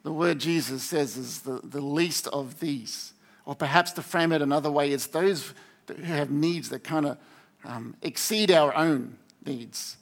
The 0.06 0.12
word 0.12 0.38
Jesus 0.38 0.84
says 0.84 1.16
is 1.16 1.40
the, 1.40 1.60
the 1.64 1.80
least 1.80 2.28
of 2.28 2.60
these. 2.60 3.12
Or 3.44 3.56
perhaps 3.56 3.90
to 3.94 4.02
frame 4.02 4.30
it 4.30 4.40
another 4.40 4.70
way, 4.70 4.92
it's 4.92 5.08
those 5.08 5.52
who 5.88 6.00
have 6.04 6.30
needs 6.30 6.68
that 6.68 6.84
kind 6.84 7.06
of 7.06 7.18
um, 7.64 7.96
exceed 8.02 8.52
our 8.52 8.72
own 8.76 9.18
needs. 9.44 9.96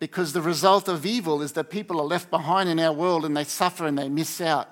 Because 0.00 0.32
the 0.32 0.42
result 0.42 0.88
of 0.88 1.06
evil 1.06 1.40
is 1.40 1.52
that 1.52 1.70
people 1.70 2.00
are 2.00 2.04
left 2.04 2.30
behind 2.30 2.68
in 2.68 2.80
our 2.80 2.92
world 2.92 3.24
and 3.24 3.36
they 3.36 3.44
suffer 3.44 3.86
and 3.86 3.96
they 3.96 4.08
miss 4.08 4.40
out. 4.40 4.68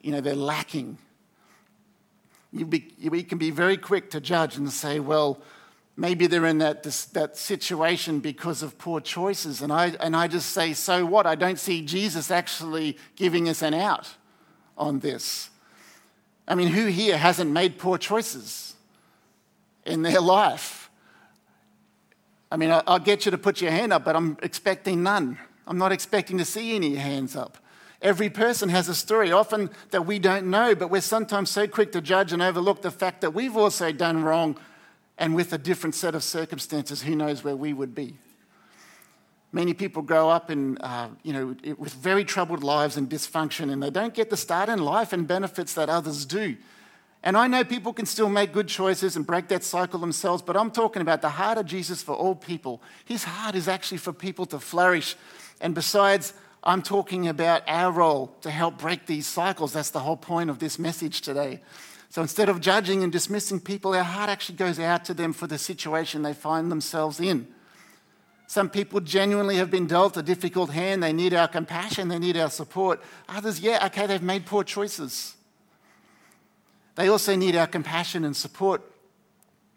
You 0.00 0.12
know, 0.12 0.22
they're 0.22 0.34
lacking. 0.34 0.96
Be, 2.70 2.94
we 3.06 3.22
can 3.22 3.36
be 3.36 3.50
very 3.50 3.76
quick 3.76 4.08
to 4.12 4.20
judge 4.22 4.56
and 4.56 4.72
say, 4.72 4.98
well, 4.98 5.42
maybe 5.98 6.28
they're 6.28 6.46
in 6.46 6.58
that, 6.58 6.84
that 7.12 7.36
situation 7.36 8.20
because 8.20 8.62
of 8.62 8.78
poor 8.78 9.00
choices. 9.00 9.60
And 9.60 9.72
I, 9.72 9.96
and 10.00 10.14
I 10.14 10.28
just 10.28 10.52
say, 10.52 10.72
so 10.72 11.04
what? 11.04 11.26
I 11.26 11.34
don't 11.34 11.58
see 11.58 11.82
Jesus 11.82 12.30
actually 12.30 12.96
giving 13.16 13.48
us 13.48 13.62
an 13.62 13.74
out 13.74 14.08
on 14.76 15.00
this. 15.00 15.50
I 16.46 16.54
mean, 16.54 16.68
who 16.68 16.86
here 16.86 17.18
hasn't 17.18 17.50
made 17.50 17.78
poor 17.78 17.98
choices 17.98 18.76
in 19.84 20.02
their 20.02 20.20
life? 20.20 20.88
I 22.50 22.56
mean, 22.56 22.70
I'll 22.70 23.00
get 23.00 23.24
you 23.24 23.32
to 23.32 23.38
put 23.38 23.60
your 23.60 23.72
hand 23.72 23.92
up, 23.92 24.04
but 24.04 24.14
I'm 24.14 24.38
expecting 24.40 25.02
none. 25.02 25.36
I'm 25.66 25.78
not 25.78 25.90
expecting 25.90 26.38
to 26.38 26.44
see 26.44 26.76
any 26.76 26.94
hands 26.94 27.34
up. 27.34 27.58
Every 28.00 28.30
person 28.30 28.68
has 28.68 28.88
a 28.88 28.94
story, 28.94 29.32
often 29.32 29.68
that 29.90 30.06
we 30.06 30.20
don't 30.20 30.46
know, 30.46 30.76
but 30.76 30.90
we're 30.90 31.00
sometimes 31.00 31.50
so 31.50 31.66
quick 31.66 31.90
to 31.92 32.00
judge 32.00 32.32
and 32.32 32.40
overlook 32.40 32.82
the 32.82 32.92
fact 32.92 33.20
that 33.22 33.34
we've 33.34 33.56
also 33.56 33.90
done 33.90 34.22
wrong, 34.22 34.56
and 35.18 35.34
with 35.34 35.52
a 35.52 35.58
different 35.58 35.94
set 35.94 36.14
of 36.14 36.22
circumstances, 36.22 37.02
who 37.02 37.14
knows 37.16 37.42
where 37.42 37.56
we 37.56 37.72
would 37.72 37.94
be. 37.94 38.16
Many 39.50 39.74
people 39.74 40.02
grow 40.02 40.28
up 40.28 40.50
in, 40.50 40.78
uh, 40.78 41.08
you 41.22 41.32
know, 41.32 41.56
with 41.76 41.94
very 41.94 42.24
troubled 42.24 42.62
lives 42.62 42.96
and 42.96 43.08
dysfunction, 43.08 43.72
and 43.72 43.82
they 43.82 43.90
don't 43.90 44.14
get 44.14 44.30
the 44.30 44.36
start 44.36 44.68
in 44.68 44.78
life 44.78 45.12
and 45.12 45.26
benefits 45.26 45.74
that 45.74 45.88
others 45.88 46.24
do. 46.24 46.56
And 47.22 47.36
I 47.36 47.48
know 47.48 47.64
people 47.64 47.92
can 47.92 48.06
still 48.06 48.28
make 48.28 48.52
good 48.52 48.68
choices 48.68 49.16
and 49.16 49.26
break 49.26 49.48
that 49.48 49.64
cycle 49.64 49.98
themselves, 49.98 50.42
but 50.42 50.56
I'm 50.56 50.70
talking 50.70 51.02
about 51.02 51.20
the 51.22 51.30
heart 51.30 51.58
of 51.58 51.66
Jesus 51.66 52.02
for 52.02 52.14
all 52.14 52.34
people. 52.34 52.80
His 53.04 53.24
heart 53.24 53.54
is 53.54 53.66
actually 53.66 53.98
for 53.98 54.12
people 54.12 54.46
to 54.46 54.60
flourish. 54.60 55.16
And 55.60 55.74
besides, 55.74 56.32
I'm 56.62 56.82
talking 56.82 57.26
about 57.26 57.62
our 57.66 57.90
role 57.90 58.36
to 58.42 58.50
help 58.50 58.78
break 58.78 59.06
these 59.06 59.26
cycles. 59.26 59.72
That's 59.72 59.90
the 59.90 60.00
whole 60.00 60.16
point 60.16 60.50
of 60.50 60.58
this 60.58 60.78
message 60.78 61.22
today. 61.22 61.60
So 62.10 62.22
instead 62.22 62.48
of 62.48 62.60
judging 62.60 63.02
and 63.02 63.12
dismissing 63.12 63.60
people, 63.60 63.94
our 63.94 64.02
heart 64.02 64.30
actually 64.30 64.56
goes 64.56 64.78
out 64.78 65.04
to 65.06 65.14
them 65.14 65.32
for 65.32 65.46
the 65.46 65.58
situation 65.58 66.22
they 66.22 66.32
find 66.32 66.70
themselves 66.70 67.20
in. 67.20 67.46
Some 68.46 68.70
people 68.70 69.00
genuinely 69.00 69.56
have 69.56 69.70
been 69.70 69.86
dealt 69.86 70.16
a 70.16 70.22
difficult 70.22 70.70
hand. 70.70 71.02
They 71.02 71.12
need 71.12 71.34
our 71.34 71.48
compassion, 71.48 72.08
they 72.08 72.18
need 72.18 72.38
our 72.38 72.48
support. 72.48 73.02
Others, 73.28 73.60
yeah, 73.60 73.84
okay, 73.86 74.06
they've 74.06 74.22
made 74.22 74.46
poor 74.46 74.64
choices. 74.64 75.34
They 76.94 77.08
also 77.08 77.36
need 77.36 77.54
our 77.56 77.66
compassion 77.66 78.24
and 78.24 78.34
support. 78.34 78.82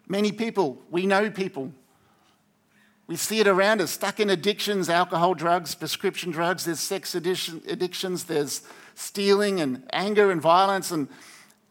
Many 0.08 0.32
people, 0.32 0.82
we 0.90 1.06
know 1.06 1.30
people, 1.30 1.74
we 3.08 3.18
see 3.18 3.42
it 3.42 3.48
around 3.48 3.82
us, 3.82 3.92
stuck 3.92 4.22
in 4.22 4.30
addictions, 4.30 4.90
alcohol, 4.90 5.34
drugs, 5.34 5.76
prescription 5.76 6.32
drugs, 6.32 6.64
there's 6.64 6.80
sex 6.80 7.14
addiction, 7.14 7.62
addictions, 7.68 8.24
there's 8.24 8.62
stealing 8.96 9.60
and 9.60 9.84
anger 9.92 10.32
and 10.32 10.42
violence, 10.42 10.92
and, 10.92 11.10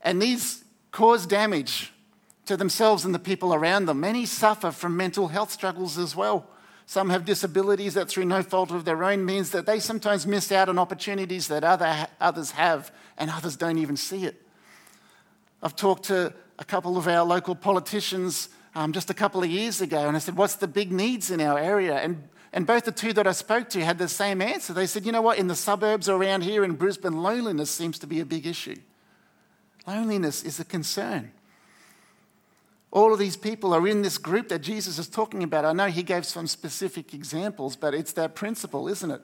and 0.03 0.21
these 0.21 0.65
cause 0.91 1.27
damage 1.27 1.93
to 2.47 2.57
themselves 2.57 3.05
and 3.05 3.15
the 3.15 3.19
people 3.19 3.55
around 3.55 3.87
them. 3.87 4.01
Many 4.01 4.27
suffer 4.27 4.71
from 4.71 4.97
mental 4.97 5.29
health 5.29 5.51
struggles 5.51 5.99
as 5.99 6.17
well. 6.17 6.47
Some 6.87 7.11
have 7.11 7.25
disabilities 7.25 7.95
that, 7.95 8.09
through 8.09 8.25
no 8.25 8.43
fault 8.43 8.73
of 8.73 8.85
their 8.85 9.05
own, 9.05 9.25
means 9.25 9.51
that 9.51 9.67
they 9.67 9.79
sometimes 9.79 10.27
miss 10.27 10.51
out 10.51 10.69
on 10.69 10.77
opportunities 10.77 11.47
that 11.47 11.63
other, 11.63 12.09
others 12.21 12.51
have, 12.51 12.91
and 13.17 13.31
others 13.31 13.57
don't 13.57 13.79
even 13.79 13.97
see 13.97 14.25
it. 14.25 14.43
I've 15.63 15.77
talked 15.77 16.07
to 16.07 16.33
a 16.59 16.65
couple 16.65 16.97
of 16.97 17.07
our 17.07 17.25
local 17.25 17.55
politicians 17.55 18.49
um, 18.75 18.93
just 18.93 19.11
a 19.11 19.15
couple 19.15 19.43
of 19.43 19.49
years 19.49 19.81
ago, 19.81 20.09
and 20.09 20.17
I 20.17 20.19
said, 20.19 20.37
What's 20.37 20.57
the 20.57 20.67
big 20.67 20.91
needs 20.91 21.31
in 21.31 21.41
our 21.41 21.59
area? 21.59 21.99
And, 21.99 22.29
and 22.53 22.67
both 22.67 22.85
the 22.85 22.93
two 22.93 23.13
that 23.13 23.27
I 23.27 23.33
spoke 23.33 23.69
to 23.71 23.85
had 23.85 23.99
the 23.99 24.09
same 24.09 24.43
answer. 24.43 24.73
They 24.73 24.87
said, 24.87 25.07
You 25.07 25.13
know 25.13 25.23
what, 25.23 25.39
in 25.39 25.47
the 25.47 25.55
suburbs 25.55 26.09
around 26.09 26.43
here 26.43 26.65
in 26.65 26.75
Brisbane, 26.75 27.23
loneliness 27.23 27.71
seems 27.71 28.01
to 28.01 28.09
be 28.09 28.19
a 28.19 28.25
big 28.25 28.47
issue. 28.47 28.77
Loneliness 29.87 30.43
is 30.43 30.61
a 30.61 30.65
concern. 30.65 31.33
All 32.93 33.13
of 33.13 33.19
these 33.19 33.37
people 33.37 33.73
are 33.73 33.87
in 33.87 34.03
this 34.03 34.19
group 34.19 34.49
that 34.49 34.61
Jesus 34.61 34.99
is 34.99 35.09
talking 35.09 35.43
about. 35.43 35.65
I 35.65 35.73
know 35.73 35.87
he 35.87 36.03
gave 36.03 36.27
some 36.27 36.47
specific 36.47 37.15
examples, 37.15 37.77
but 37.77 37.95
it's 37.95 38.13
that 38.15 38.35
principle, 38.35 38.89
isn't 38.89 39.11
it? 39.11 39.21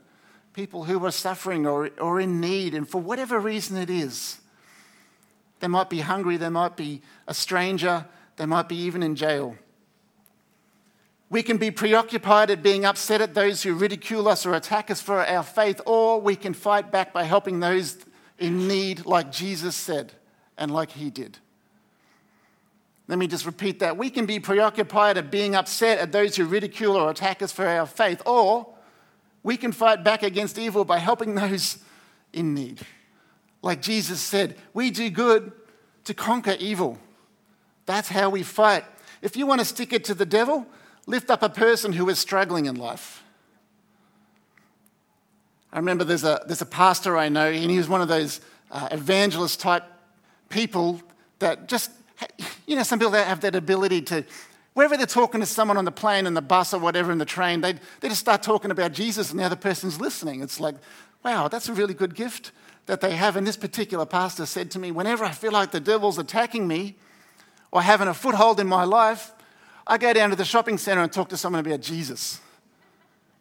People 0.52 0.84
who 0.84 1.04
are 1.04 1.10
suffering 1.10 1.66
or, 1.66 1.90
or 2.00 2.20
in 2.20 2.40
need, 2.40 2.74
and 2.74 2.88
for 2.88 3.00
whatever 3.00 3.40
reason 3.40 3.76
it 3.76 3.90
is. 3.90 4.40
They 5.58 5.66
might 5.66 5.90
be 5.90 6.00
hungry, 6.00 6.36
they 6.36 6.48
might 6.48 6.76
be 6.76 7.02
a 7.26 7.34
stranger, 7.34 8.06
they 8.36 8.46
might 8.46 8.68
be 8.68 8.76
even 8.76 9.02
in 9.02 9.16
jail. 9.16 9.56
We 11.28 11.42
can 11.42 11.56
be 11.56 11.72
preoccupied 11.72 12.50
at 12.50 12.62
being 12.62 12.84
upset 12.84 13.20
at 13.20 13.34
those 13.34 13.64
who 13.64 13.74
ridicule 13.74 14.28
us 14.28 14.46
or 14.46 14.54
attack 14.54 14.92
us 14.92 15.00
for 15.00 15.26
our 15.26 15.42
faith, 15.42 15.80
or 15.86 16.20
we 16.20 16.36
can 16.36 16.54
fight 16.54 16.92
back 16.92 17.12
by 17.12 17.24
helping 17.24 17.58
those 17.58 17.96
in 18.38 18.68
need, 18.68 19.06
like 19.06 19.32
Jesus 19.32 19.74
said 19.74 20.12
and 20.58 20.70
like 20.70 20.92
he 20.92 21.10
did. 21.10 21.38
Let 23.08 23.18
me 23.18 23.28
just 23.28 23.46
repeat 23.46 23.78
that. 23.80 23.96
We 23.96 24.10
can 24.10 24.26
be 24.26 24.40
preoccupied 24.40 25.16
at 25.16 25.30
being 25.30 25.54
upset 25.54 25.98
at 25.98 26.10
those 26.12 26.36
who 26.36 26.44
ridicule 26.44 26.96
or 26.96 27.10
attack 27.10 27.40
us 27.40 27.52
for 27.52 27.66
our 27.66 27.86
faith, 27.86 28.20
or 28.26 28.66
we 29.42 29.56
can 29.56 29.70
fight 29.70 30.02
back 30.02 30.22
against 30.22 30.58
evil 30.58 30.84
by 30.84 30.98
helping 30.98 31.34
those 31.34 31.78
in 32.32 32.52
need. 32.54 32.80
Like 33.62 33.80
Jesus 33.80 34.20
said, 34.20 34.56
we 34.74 34.90
do 34.90 35.08
good 35.08 35.52
to 36.04 36.14
conquer 36.14 36.56
evil. 36.58 36.98
That's 37.86 38.08
how 38.08 38.30
we 38.30 38.42
fight. 38.42 38.84
If 39.22 39.36
you 39.36 39.46
want 39.46 39.60
to 39.60 39.64
stick 39.64 39.92
it 39.92 40.04
to 40.04 40.14
the 40.14 40.26
devil, 40.26 40.66
lift 41.06 41.30
up 41.30 41.42
a 41.42 41.48
person 41.48 41.92
who 41.92 42.08
is 42.08 42.18
struggling 42.18 42.66
in 42.66 42.74
life. 42.74 43.22
I 45.72 45.78
remember 45.78 46.04
there's 46.04 46.24
a, 46.24 46.42
there's 46.46 46.62
a 46.62 46.66
pastor 46.66 47.16
I 47.16 47.28
know, 47.28 47.48
and 47.48 47.70
he 47.70 47.78
was 47.78 47.88
one 47.88 48.00
of 48.00 48.08
those 48.08 48.40
uh, 48.70 48.88
evangelist 48.90 49.60
type 49.60 49.84
people 50.48 51.00
that 51.38 51.68
just 51.68 51.90
you 52.66 52.76
know, 52.76 52.82
some 52.82 52.98
people 52.98 53.12
that 53.12 53.26
have 53.26 53.40
that 53.40 53.54
ability 53.54 54.02
to, 54.02 54.24
wherever 54.74 54.96
they're 54.96 55.06
talking 55.06 55.40
to 55.40 55.46
someone 55.46 55.76
on 55.76 55.84
the 55.84 55.92
plane 55.92 56.26
and 56.26 56.36
the 56.36 56.42
bus 56.42 56.74
or 56.74 56.80
whatever 56.80 57.12
in 57.12 57.18
the 57.18 57.24
train, 57.24 57.60
they, 57.60 57.74
they 58.00 58.08
just 58.08 58.20
start 58.20 58.42
talking 58.42 58.70
about 58.70 58.92
Jesus 58.92 59.30
and 59.30 59.38
the 59.38 59.44
other 59.44 59.56
person's 59.56 60.00
listening. 60.00 60.42
It's 60.42 60.60
like, 60.60 60.74
wow, 61.24 61.48
that's 61.48 61.68
a 61.68 61.72
really 61.72 61.94
good 61.94 62.14
gift 62.14 62.52
that 62.86 63.00
they 63.00 63.16
have. 63.16 63.36
And 63.36 63.46
this 63.46 63.56
particular 63.56 64.06
pastor 64.06 64.46
said 64.46 64.70
to 64.72 64.78
me, 64.78 64.90
whenever 64.90 65.24
I 65.24 65.32
feel 65.32 65.52
like 65.52 65.70
the 65.70 65.80
devil's 65.80 66.18
attacking 66.18 66.66
me 66.66 66.96
or 67.70 67.82
having 67.82 68.08
a 68.08 68.14
foothold 68.14 68.60
in 68.60 68.66
my 68.66 68.84
life, 68.84 69.32
I 69.86 69.98
go 69.98 70.12
down 70.12 70.30
to 70.30 70.36
the 70.36 70.44
shopping 70.44 70.78
center 70.78 71.02
and 71.02 71.12
talk 71.12 71.28
to 71.28 71.36
someone 71.36 71.64
about 71.64 71.80
Jesus. 71.80 72.40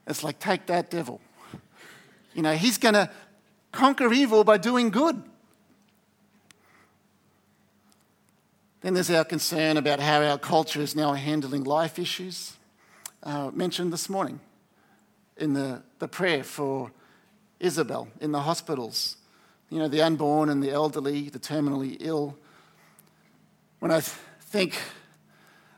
It's 0.07 0.23
like, 0.23 0.39
take 0.39 0.67
that 0.67 0.91
devil. 0.91 1.19
You 2.33 2.43
know, 2.43 2.53
he's 2.53 2.77
going 2.77 2.93
to 2.93 3.09
conquer 3.71 4.13
evil 4.13 4.43
by 4.43 4.57
doing 4.57 4.89
good. 4.89 5.23
Then 8.85 8.93
there's 8.93 9.09
our 9.09 9.25
concern 9.25 9.77
about 9.77 9.99
how 9.99 10.21
our 10.21 10.37
culture 10.37 10.79
is 10.79 10.95
now 10.95 11.13
handling 11.13 11.63
life 11.63 11.97
issues, 11.97 12.53
uh, 13.23 13.49
mentioned 13.51 13.91
this 13.91 14.09
morning 14.09 14.39
in 15.37 15.53
the, 15.53 15.81
the 15.97 16.07
prayer 16.07 16.43
for 16.43 16.91
Isabel 17.59 18.09
in 18.21 18.31
the 18.31 18.41
hospitals. 18.41 19.17
You 19.71 19.79
know, 19.79 19.87
the 19.87 20.03
unborn 20.03 20.49
and 20.49 20.61
the 20.61 20.69
elderly, 20.69 21.29
the 21.29 21.39
terminally 21.39 21.97
ill. 21.99 22.37
When 23.79 23.89
I 23.89 24.01
think, 24.01 24.77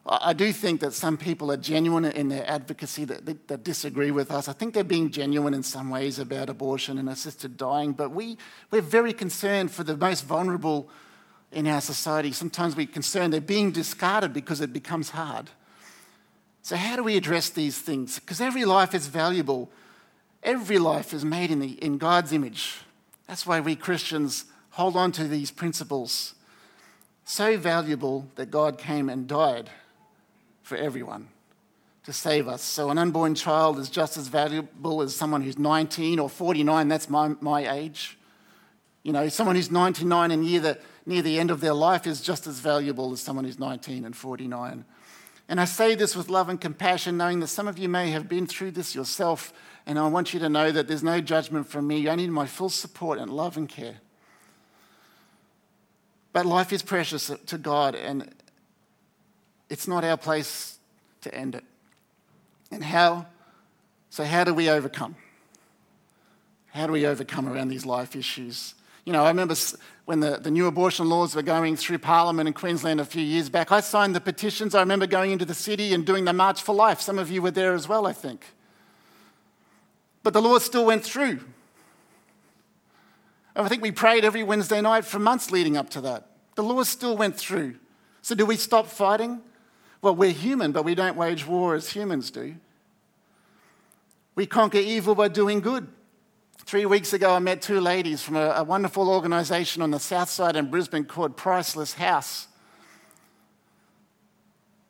I 0.06 0.34
do 0.34 0.52
think 0.52 0.82
that 0.82 0.92
some 0.92 1.16
people 1.16 1.50
are 1.50 1.56
genuine 1.56 2.04
in 2.04 2.28
their 2.28 2.46
advocacy 2.46 3.06
that, 3.06 3.48
that 3.48 3.64
disagree 3.64 4.12
with 4.12 4.32
us. 4.32 4.50
I 4.50 4.52
think 4.52 4.74
they're 4.74 4.84
being 4.84 5.12
genuine 5.12 5.54
in 5.54 5.64
some 5.64 5.90
ways 5.90 6.20
about 6.20 6.50
abortion 6.50 6.98
and 6.98 7.08
assisted 7.08 7.56
dying, 7.56 7.94
but 7.94 8.12
we, 8.12 8.38
we're 8.70 8.82
very 8.82 9.14
concerned 9.14 9.72
for 9.72 9.86
the 9.86 9.96
most 9.96 10.26
vulnerable 10.26 10.90
in 11.52 11.68
our 11.68 11.82
society. 11.82 12.32
Sometimes 12.32 12.76
we're 12.76 12.88
concerned 12.88 13.34
they're 13.34 13.42
being 13.42 13.72
discarded 13.72 14.34
because 14.34 14.62
it 14.62 14.74
becomes 14.74 15.12
hard. 15.12 15.50
So, 16.62 16.76
how 16.76 16.96
do 16.98 17.04
we 17.04 17.16
address 17.16 17.50
these 17.50 17.80
things? 17.80 18.20
Because 18.20 18.42
every 18.42 18.66
life 18.66 18.94
is 18.94 19.08
valuable, 19.08 19.70
every 20.44 20.80
life 20.80 21.14
is 21.14 21.24
made 21.24 21.50
in, 21.50 21.60
the, 21.60 21.72
in 21.84 21.98
God's 21.98 22.34
image. 22.34 22.80
That's 23.28 23.46
why 23.46 23.60
we 23.60 23.76
Christians 23.76 24.46
hold 24.72 24.96
on 24.96 25.12
to 25.14 25.28
these 25.28 25.52
principles. 25.52 26.36
So 27.24 27.58
valuable 27.58 28.28
that 28.36 28.52
God 28.52 28.78
came 28.78 29.10
and 29.10 29.28
died 29.28 29.70
for 30.62 30.78
everyone 30.78 31.30
to 32.04 32.14
save 32.14 32.48
us. 32.48 32.62
So, 32.62 32.90
an 32.90 32.98
unborn 32.98 33.36
child 33.36 33.80
is 33.80 33.90
just 33.90 34.18
as 34.18 34.28
valuable 34.28 35.02
as 35.02 35.16
someone 35.16 35.42
who's 35.42 35.58
19 35.58 36.20
or 36.20 36.30
49. 36.30 36.88
That's 36.88 37.10
my, 37.10 37.36
my 37.42 37.70
age. 37.70 38.18
You 39.04 39.14
know, 39.14 39.30
someone 39.30 39.56
who's 39.56 39.72
99 39.72 40.32
and 40.32 40.42
near 40.44 40.60
the, 40.60 40.80
near 41.08 41.22
the 41.22 41.40
end 41.40 41.50
of 41.50 41.62
their 41.62 41.74
life 41.74 42.06
is 42.06 42.22
just 42.22 42.46
as 42.46 42.60
valuable 42.60 43.12
as 43.14 43.22
someone 43.22 43.46
who's 43.46 43.60
19 43.60 44.06
and 44.06 44.16
49. 44.16 44.86
And 45.50 45.62
I 45.62 45.66
say 45.66 45.96
this 45.96 46.16
with 46.16 46.30
love 46.30 46.50
and 46.50 46.60
compassion, 46.60 47.18
knowing 47.18 47.40
that 47.40 47.48
some 47.48 47.68
of 47.68 47.78
you 47.78 47.88
may 47.88 48.12
have 48.12 48.28
been 48.28 48.46
through 48.46 48.72
this 48.72 48.94
yourself 48.94 49.54
and 49.88 49.98
I 49.98 50.06
want 50.08 50.34
you 50.34 50.42
to 50.42 50.50
know 50.50 50.70
that 50.70 50.90
there's 50.90 51.02
no 51.02 51.22
judgment 51.22 51.66
from 51.66 51.88
me. 51.88 52.10
I 52.10 52.16
need 52.16 52.30
my 52.30 52.46
full 52.46 52.70
support 52.70 53.20
and 53.20 53.32
love 53.32 53.56
and 53.56 53.70
care. 53.70 53.96
But 56.34 56.46
life 56.46 56.74
is 56.74 56.84
precious 56.84 57.32
to 57.46 57.58
God, 57.58 57.96
and 57.96 58.30
it's 59.70 59.88
not 59.88 60.04
our 60.04 60.18
place 60.18 60.78
to 61.22 61.34
end 61.34 61.56
it. 61.56 61.64
And 62.70 62.84
how? 62.84 63.28
So, 64.10 64.26
how 64.26 64.44
do 64.44 64.54
we 64.54 64.70
overcome? 64.70 65.16
How 66.74 66.86
do 66.86 66.92
we 66.92 67.08
overcome 67.08 67.48
around 67.48 67.70
these 67.70 67.86
life 67.86 68.14
issues? 68.14 68.76
You 69.06 69.14
know, 69.14 69.24
I 69.24 69.30
remember 69.30 69.56
when 70.08 70.22
the, 70.22 70.38
the 70.38 70.50
new 70.50 70.68
abortion 70.68 71.10
laws 71.10 71.36
were 71.36 71.42
going 71.42 71.76
through 71.76 71.98
Parliament 71.98 72.48
in 72.48 72.54
Queensland 72.54 73.02
a 73.02 73.04
few 73.04 73.22
years 73.22 73.50
back, 73.50 73.74
I 73.74 73.82
signed 73.82 74.16
the 74.16 74.22
petitions. 74.22 74.74
I 74.74 74.80
remember 74.80 75.06
going 75.06 75.32
into 75.32 75.44
the 75.44 75.54
city 75.54 75.94
and 75.94 76.06
doing 76.06 76.24
the 76.24 76.32
March 76.32 76.62
for 76.62 76.74
Life. 76.74 77.02
Some 77.02 77.20
of 77.20 77.30
you 77.30 77.42
were 77.42 77.52
there 77.52 77.74
as 77.74 77.90
well, 77.90 78.08
I 78.08 78.14
think. 78.14 78.46
But 80.24 80.32
the 80.32 80.42
Lord 80.42 80.62
still 80.62 80.86
went 80.86 81.04
through. 81.04 81.42
And 83.54 83.66
I 83.66 83.68
think 83.68 83.82
we 83.82 83.92
prayed 83.92 84.24
every 84.24 84.44
Wednesday 84.44 84.80
night 84.80 85.04
for 85.04 85.20
months 85.20 85.52
leading 85.52 85.76
up 85.76 85.90
to 85.90 86.00
that. 86.00 86.28
The 86.56 86.64
Lord 86.64 86.88
still 86.88 87.18
went 87.18 87.36
through. 87.36 87.76
So, 88.22 88.34
do 88.34 88.46
we 88.46 88.56
stop 88.56 88.88
fighting? 88.88 89.42
Well, 90.02 90.16
we're 90.16 90.32
human, 90.32 90.72
but 90.72 90.86
we 90.86 90.96
don't 90.96 91.18
wage 91.18 91.46
war 91.46 91.76
as 91.76 91.90
humans 91.90 92.32
do. 92.32 92.56
We 94.36 94.46
conquer 94.46 94.78
evil 94.78 95.16
by 95.16 95.28
doing 95.28 95.60
good. 95.60 95.90
Three 96.68 96.86
weeks 96.86 97.14
ago, 97.14 97.34
I 97.34 97.40
met 97.40 97.62
two 97.62 97.80
ladies 97.80 98.22
from 98.22 98.36
a, 98.36 98.50
a 98.58 98.64
wonderful 98.66 99.10
organisation 99.10 99.82
on 99.82 99.92
the 99.92 100.02
south 100.02 100.30
side 100.30 100.58
in 100.58 100.70
Brisbane 100.70 101.06
called 101.06 101.38
Priceless 101.38 101.94
House. 101.94 102.50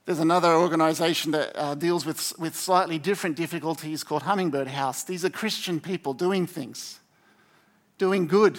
There's 0.06 0.18
another 0.18 0.54
organisation 0.54 1.34
that 1.34 1.56
uh, 1.56 1.76
deals 1.76 2.04
with, 2.04 2.34
with 2.40 2.56
slightly 2.56 2.98
different 2.98 3.36
difficulties 3.36 4.04
called 4.04 4.24
Hummingbird 4.24 4.70
House. 4.70 5.04
These 5.04 5.24
are 5.24 5.30
Christian 5.30 5.80
people 5.80 6.16
doing 6.16 6.48
things, 6.48 7.00
doing 8.00 8.26
good. 8.26 8.58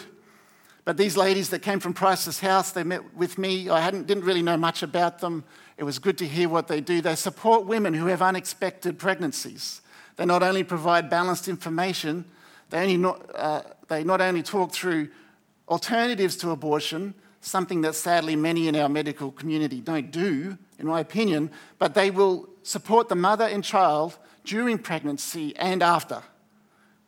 But 0.85 0.97
these 0.97 1.17
ladies 1.17 1.51
that 1.51 1.59
came 1.59 1.81
from 1.81 1.95
Priceless 1.95 2.39
House, 2.39 2.71
they 2.71 2.85
met 2.85 3.17
with 3.17 3.37
me. 3.37 3.69
I 3.69 3.81
hadn't, 3.81 4.07
didn't 4.07 4.27
really 4.27 4.43
know 4.43 4.57
much 4.57 4.85
about 4.85 5.19
them. 5.19 5.43
It 5.77 5.83
was 5.83 5.99
good 5.99 6.19
to 6.19 6.25
hear 6.25 6.49
what 6.49 6.69
they 6.69 6.81
do. 6.81 7.01
They 7.01 7.17
support 7.17 7.67
women 7.67 7.95
who 7.95 8.07
have 8.07 8.23
unexpected 8.23 8.97
pregnancies. 8.97 9.81
They 10.15 10.25
not 10.25 10.45
only 10.45 10.63
provide 10.63 11.11
balanced 11.11 11.49
information, 11.49 12.25
they, 12.71 12.97
not, 12.97 13.31
uh, 13.35 13.63
they 13.89 14.05
not 14.05 14.21
only 14.21 14.43
talk 14.43 14.73
through 14.73 15.09
alternatives 15.69 16.37
to 16.37 16.51
abortion, 16.51 17.15
something 17.41 17.81
that 17.83 17.95
sadly 17.95 18.37
many 18.37 18.69
in 18.69 18.77
our 18.77 18.89
medical 18.89 19.31
community 19.31 19.81
don't 19.81 20.11
do, 20.11 20.59
in 20.79 20.87
my 20.87 21.01
opinion, 21.01 21.51
but 21.79 21.95
they 21.95 22.11
will 22.11 22.49
support 22.63 23.09
the 23.09 23.15
mother 23.15 23.45
and 23.45 23.65
child 23.65 24.19
during 24.45 24.79
pregnancy 24.79 25.55
and 25.57 25.83
after 25.83 26.23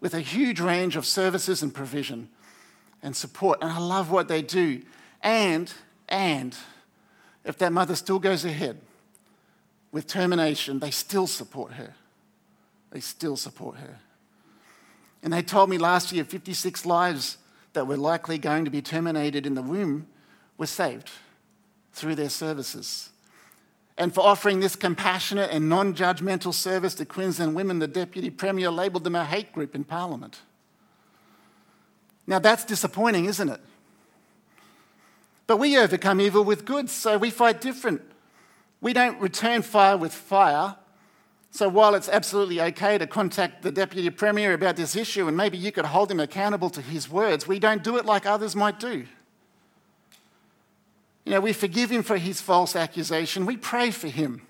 with 0.01 0.15
a 0.15 0.21
huge 0.21 0.61
range 0.61 0.97
of 0.97 1.05
services 1.05 1.63
and 1.63 1.75
provision 1.75 2.29
and 3.03 3.15
support. 3.15 3.59
And 3.61 3.71
I 3.71 3.79
love 3.79 4.11
what 4.11 4.29
they 4.29 4.43
do. 4.43 4.83
And, 5.23 5.73
and, 6.09 6.57
if 7.45 7.59
that 7.59 7.73
mother 7.73 7.95
still 7.95 8.19
goes 8.19 8.45
ahead 8.45 8.79
with 9.93 10.07
termination, 10.07 10.79
they 10.79 10.91
still 10.91 11.27
support 11.27 11.73
her. 11.73 11.95
They 12.91 13.01
still 13.01 13.37
support 13.37 13.77
her. 13.77 13.99
And 15.23 15.33
they 15.33 15.43
told 15.43 15.69
me 15.71 15.79
last 15.79 16.13
year 16.13 16.25
56 16.25 16.87
lives 16.87 17.39
that 17.73 17.87
were 17.87 17.97
likely 17.97 18.39
going 18.39 18.65
to 18.65 18.71
be 18.71 18.83
terminated 18.83 19.47
in 19.47 19.55
the 19.55 19.63
womb 19.63 20.07
were 20.57 20.67
saved 20.67 21.11
through 21.93 22.15
their 22.15 22.31
services 22.31 23.11
and 24.01 24.15
for 24.15 24.23
offering 24.23 24.61
this 24.61 24.77
compassionate 24.77 25.51
and 25.51 25.69
non 25.69 25.95
judgmental 25.95 26.55
service 26.55 26.95
to 26.95 27.05
Queensland 27.05 27.55
women, 27.55 27.81
the 27.81 27.87
Deputy 27.87 28.31
Premier 28.31 28.71
labelled 28.71 29.05
them 29.05 29.15
a 29.15 29.27
hate 29.27 29.53
group 29.53 29.75
in 29.75 29.85
Parliament. 29.85 30.41
Now 32.27 32.39
that's 32.39 32.65
disappointing, 32.65 33.27
isn't 33.27 33.51
it? 33.51 33.61
But 35.47 35.59
we 35.59 35.77
overcome 35.77 36.19
evil 36.19 36.43
with 36.43 36.65
good, 36.65 36.89
so 36.89 37.19
we 37.19 37.29
fight 37.29 37.61
different. 37.61 38.01
We 38.81 38.95
don't 38.95 39.21
return 39.21 39.61
fire 39.61 39.99
with 39.99 40.15
fire. 40.15 40.77
So 41.51 41.69
while 41.69 41.95
it's 41.95 42.09
absolutely 42.09 42.61
okay 42.61 42.97
to 42.97 43.07
contact 43.07 43.63
the 43.63 43.73
Deputy 43.73 44.09
Premier 44.11 44.55
about 44.55 44.77
this 44.77 44.95
issue 44.95 45.27
and 45.27 45.37
maybe 45.37 45.59
you 45.59 45.73
could 45.73 45.85
hold 45.85 46.11
him 46.11 46.21
accountable 46.21 46.71
to 46.71 46.81
his 46.81 47.11
words, 47.11 47.49
we 47.49 47.59
don't 47.59 47.83
do 47.83 47.97
it 47.97 48.07
like 48.07 48.25
others 48.25 48.55
might 48.55 48.79
do. 48.79 49.07
You 51.25 51.33
know, 51.33 51.41
we 51.41 51.53
forgive 51.53 51.91
him 51.91 52.03
for 52.03 52.17
his 52.17 52.41
false 52.41 52.77
accusation. 52.77 53.47
We 53.47 53.57
pray 53.57 53.91
for 53.91 54.09
him. 54.09 54.43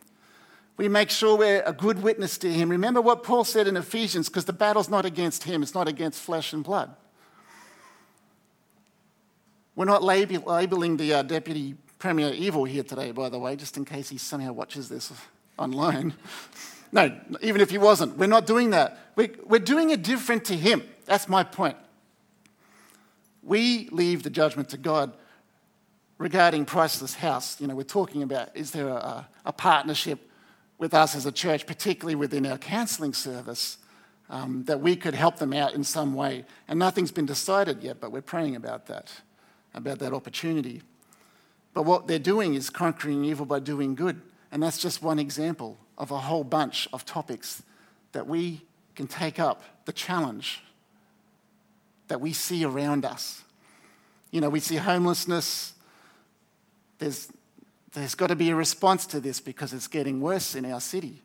We 0.76 0.88
make 0.88 1.10
sure 1.10 1.36
we're 1.36 1.62
a 1.66 1.72
good 1.72 2.02
witness 2.02 2.38
to 2.38 2.52
him. 2.52 2.70
Remember 2.70 3.00
what 3.00 3.22
Paul 3.22 3.44
said 3.44 3.66
in 3.66 3.76
Ephesians 3.76 4.28
because 4.28 4.44
the 4.44 4.52
battle's 4.52 4.88
not 4.88 5.04
against 5.04 5.44
him, 5.44 5.62
it's 5.62 5.74
not 5.74 5.88
against 5.88 6.22
flesh 6.22 6.52
and 6.52 6.62
blood. 6.62 6.94
We're 9.74 9.84
not 9.86 10.02
labeling 10.02 10.96
the 10.96 11.14
uh, 11.14 11.22
deputy 11.22 11.74
premier 11.98 12.30
evil 12.32 12.64
here 12.64 12.82
today, 12.82 13.12
by 13.12 13.28
the 13.28 13.38
way, 13.38 13.56
just 13.56 13.76
in 13.76 13.84
case 13.84 14.08
he 14.08 14.18
somehow 14.18 14.52
watches 14.52 14.88
this 14.88 15.12
online. 15.58 16.14
no, 16.92 17.16
even 17.40 17.60
if 17.60 17.70
he 17.70 17.78
wasn't, 17.78 18.16
we're 18.18 18.26
not 18.26 18.46
doing 18.46 18.70
that. 18.70 18.98
We're, 19.16 19.30
we're 19.44 19.58
doing 19.58 19.90
it 19.90 20.02
different 20.02 20.44
to 20.46 20.56
him. 20.56 20.82
That's 21.06 21.28
my 21.28 21.44
point. 21.44 21.76
We 23.42 23.88
leave 23.90 24.22
the 24.22 24.30
judgment 24.30 24.68
to 24.70 24.76
God 24.76 25.12
regarding 26.20 26.66
Priceless 26.66 27.14
House, 27.14 27.58
you 27.60 27.66
know, 27.66 27.74
we're 27.74 27.82
talking 27.82 28.22
about 28.22 28.54
is 28.54 28.72
there 28.72 28.88
a, 28.88 29.26
a 29.46 29.52
partnership 29.52 30.20
with 30.76 30.92
us 30.92 31.16
as 31.16 31.24
a 31.24 31.32
church, 31.32 31.66
particularly 31.66 32.14
within 32.14 32.44
our 32.44 32.58
counselling 32.58 33.14
service, 33.14 33.78
um, 34.28 34.64
that 34.64 34.80
we 34.80 34.96
could 34.96 35.14
help 35.14 35.38
them 35.38 35.54
out 35.54 35.72
in 35.72 35.82
some 35.82 36.12
way. 36.12 36.44
And 36.68 36.78
nothing's 36.78 37.10
been 37.10 37.24
decided 37.24 37.82
yet, 37.82 38.00
but 38.00 38.12
we're 38.12 38.20
praying 38.20 38.54
about 38.54 38.86
that, 38.86 39.10
about 39.72 39.98
that 40.00 40.12
opportunity. 40.12 40.82
But 41.72 41.84
what 41.84 42.06
they're 42.06 42.18
doing 42.18 42.52
is 42.52 42.68
conquering 42.68 43.24
evil 43.24 43.46
by 43.46 43.60
doing 43.60 43.94
good. 43.94 44.20
And 44.52 44.62
that's 44.62 44.78
just 44.78 45.02
one 45.02 45.18
example 45.18 45.78
of 46.00 46.10
a 46.10 46.18
whole 46.18 46.42
bunch 46.42 46.88
of 46.94 47.04
topics 47.04 47.62
that 48.12 48.26
we 48.26 48.62
can 48.96 49.06
take 49.06 49.38
up 49.38 49.62
the 49.84 49.92
challenge 49.92 50.62
that 52.08 52.20
we 52.20 52.32
see 52.32 52.64
around 52.64 53.04
us. 53.04 53.44
You 54.30 54.40
know, 54.40 54.48
we 54.48 54.60
see 54.60 54.76
homelessness, 54.76 55.74
there's, 56.98 57.28
there's 57.92 58.14
got 58.14 58.28
to 58.28 58.34
be 58.36 58.48
a 58.48 58.56
response 58.56 59.06
to 59.08 59.20
this 59.20 59.40
because 59.40 59.74
it's 59.74 59.86
getting 59.86 60.22
worse 60.22 60.54
in 60.54 60.64
our 60.64 60.80
city. 60.80 61.20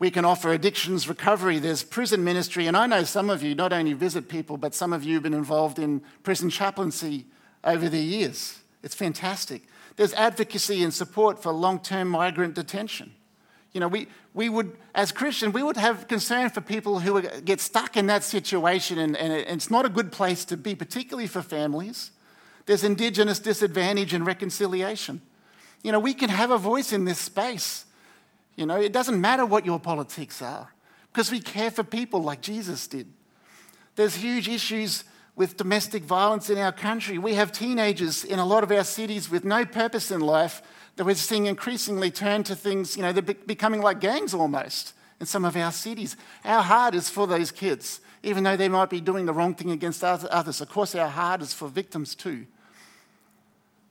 We 0.00 0.10
can 0.10 0.24
offer 0.24 0.52
addictions 0.52 1.08
recovery. 1.08 1.60
There's 1.60 1.84
prison 1.84 2.24
ministry, 2.24 2.66
and 2.66 2.76
I 2.76 2.86
know 2.86 3.04
some 3.04 3.30
of 3.30 3.44
you 3.44 3.54
not 3.54 3.72
only 3.72 3.92
visit 3.92 4.28
people, 4.28 4.56
but 4.56 4.74
some 4.74 4.92
of 4.92 5.04
you 5.04 5.14
have 5.14 5.22
been 5.22 5.34
involved 5.34 5.78
in 5.78 6.02
prison 6.24 6.50
chaplaincy 6.50 7.26
over 7.62 7.88
the 7.88 8.00
years. 8.00 8.58
It's 8.82 8.96
fantastic. 8.96 9.62
There's 9.96 10.14
advocacy 10.14 10.82
and 10.82 10.92
support 10.92 11.42
for 11.42 11.52
long 11.52 11.78
term 11.80 12.08
migrant 12.08 12.54
detention. 12.54 13.12
You 13.72 13.80
know, 13.80 13.88
we, 13.88 14.08
we 14.34 14.48
would, 14.48 14.76
as 14.94 15.12
Christians, 15.12 15.54
we 15.54 15.62
would 15.62 15.78
have 15.78 16.06
concern 16.06 16.50
for 16.50 16.60
people 16.60 17.00
who 17.00 17.22
get 17.40 17.60
stuck 17.60 17.96
in 17.96 18.06
that 18.06 18.22
situation, 18.22 18.98
and, 18.98 19.16
and 19.16 19.32
it's 19.32 19.70
not 19.70 19.86
a 19.86 19.88
good 19.88 20.12
place 20.12 20.44
to 20.46 20.56
be, 20.56 20.74
particularly 20.74 21.26
for 21.26 21.40
families. 21.40 22.10
There's 22.66 22.84
Indigenous 22.84 23.38
disadvantage 23.38 24.12
and 24.12 24.26
reconciliation. 24.26 25.22
You 25.82 25.90
know, 25.92 26.00
we 26.00 26.14
can 26.14 26.28
have 26.28 26.50
a 26.50 26.58
voice 26.58 26.92
in 26.92 27.06
this 27.06 27.18
space. 27.18 27.86
You 28.56 28.66
know, 28.66 28.76
it 28.76 28.92
doesn't 28.92 29.18
matter 29.18 29.46
what 29.46 29.64
your 29.64 29.80
politics 29.80 30.42
are, 30.42 30.72
because 31.10 31.32
we 31.32 31.40
care 31.40 31.70
for 31.70 31.82
people 31.82 32.22
like 32.22 32.42
Jesus 32.42 32.86
did. 32.86 33.06
There's 33.96 34.16
huge 34.16 34.48
issues 34.48 35.04
with 35.42 35.56
domestic 35.56 36.04
violence 36.04 36.48
in 36.50 36.56
our 36.56 36.70
country. 36.70 37.18
We 37.18 37.34
have 37.34 37.50
teenagers 37.50 38.22
in 38.22 38.38
a 38.38 38.46
lot 38.46 38.62
of 38.62 38.70
our 38.70 38.84
cities 38.84 39.28
with 39.28 39.44
no 39.44 39.64
purpose 39.64 40.12
in 40.12 40.20
life 40.20 40.62
that 40.94 41.04
we're 41.04 41.16
seeing 41.16 41.46
increasingly 41.46 42.12
turn 42.12 42.44
to 42.44 42.54
things, 42.54 42.96
you 42.96 43.02
know, 43.02 43.12
they're 43.12 43.34
becoming 43.34 43.82
like 43.82 43.98
gangs 43.98 44.34
almost 44.34 44.94
in 45.18 45.26
some 45.26 45.44
of 45.44 45.56
our 45.56 45.72
cities. 45.72 46.16
Our 46.44 46.62
heart 46.62 46.94
is 46.94 47.08
for 47.08 47.26
those 47.26 47.50
kids, 47.50 48.00
even 48.22 48.44
though 48.44 48.56
they 48.56 48.68
might 48.68 48.88
be 48.88 49.00
doing 49.00 49.26
the 49.26 49.32
wrong 49.32 49.56
thing 49.56 49.72
against 49.72 50.04
others. 50.04 50.60
Of 50.60 50.68
course, 50.68 50.94
our 50.94 51.08
heart 51.08 51.42
is 51.42 51.52
for 51.52 51.66
victims 51.66 52.14
too. 52.14 52.46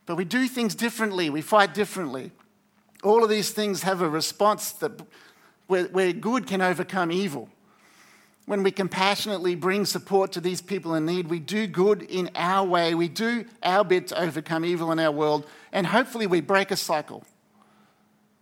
But 0.05 0.15
we 0.15 0.23
do 0.23 0.47
things 0.47 0.73
differently, 0.73 1.29
we 1.29 1.41
fight 1.41 1.73
differently. 1.73 2.31
All 3.03 3.25
of 3.25 3.29
these 3.29 3.51
things 3.51 3.83
have 3.83 4.01
a 4.01 4.07
response 4.07 4.71
that 4.71 5.01
where, 5.67 5.83
where 5.87 6.13
good 6.13 6.47
can 6.47 6.61
overcome 6.61 7.11
evil. 7.11 7.49
When 8.51 8.63
we 8.63 8.71
compassionately 8.71 9.55
bring 9.55 9.85
support 9.85 10.33
to 10.33 10.41
these 10.41 10.61
people 10.61 10.93
in 10.95 11.05
need, 11.05 11.29
we 11.29 11.39
do 11.39 11.67
good 11.67 12.01
in 12.01 12.29
our 12.35 12.67
way. 12.67 12.93
We 12.93 13.07
do 13.07 13.45
our 13.63 13.85
bit 13.85 14.07
to 14.07 14.21
overcome 14.21 14.65
evil 14.65 14.91
in 14.91 14.99
our 14.99 15.09
world, 15.09 15.47
and 15.71 15.87
hopefully 15.87 16.27
we 16.27 16.41
break 16.41 16.69
a 16.69 16.75
cycle 16.75 17.23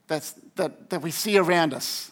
that's, 0.07 0.31
that, 0.55 0.89
that 0.89 1.03
we 1.03 1.11
see 1.11 1.37
around 1.37 1.75
us. 1.75 2.11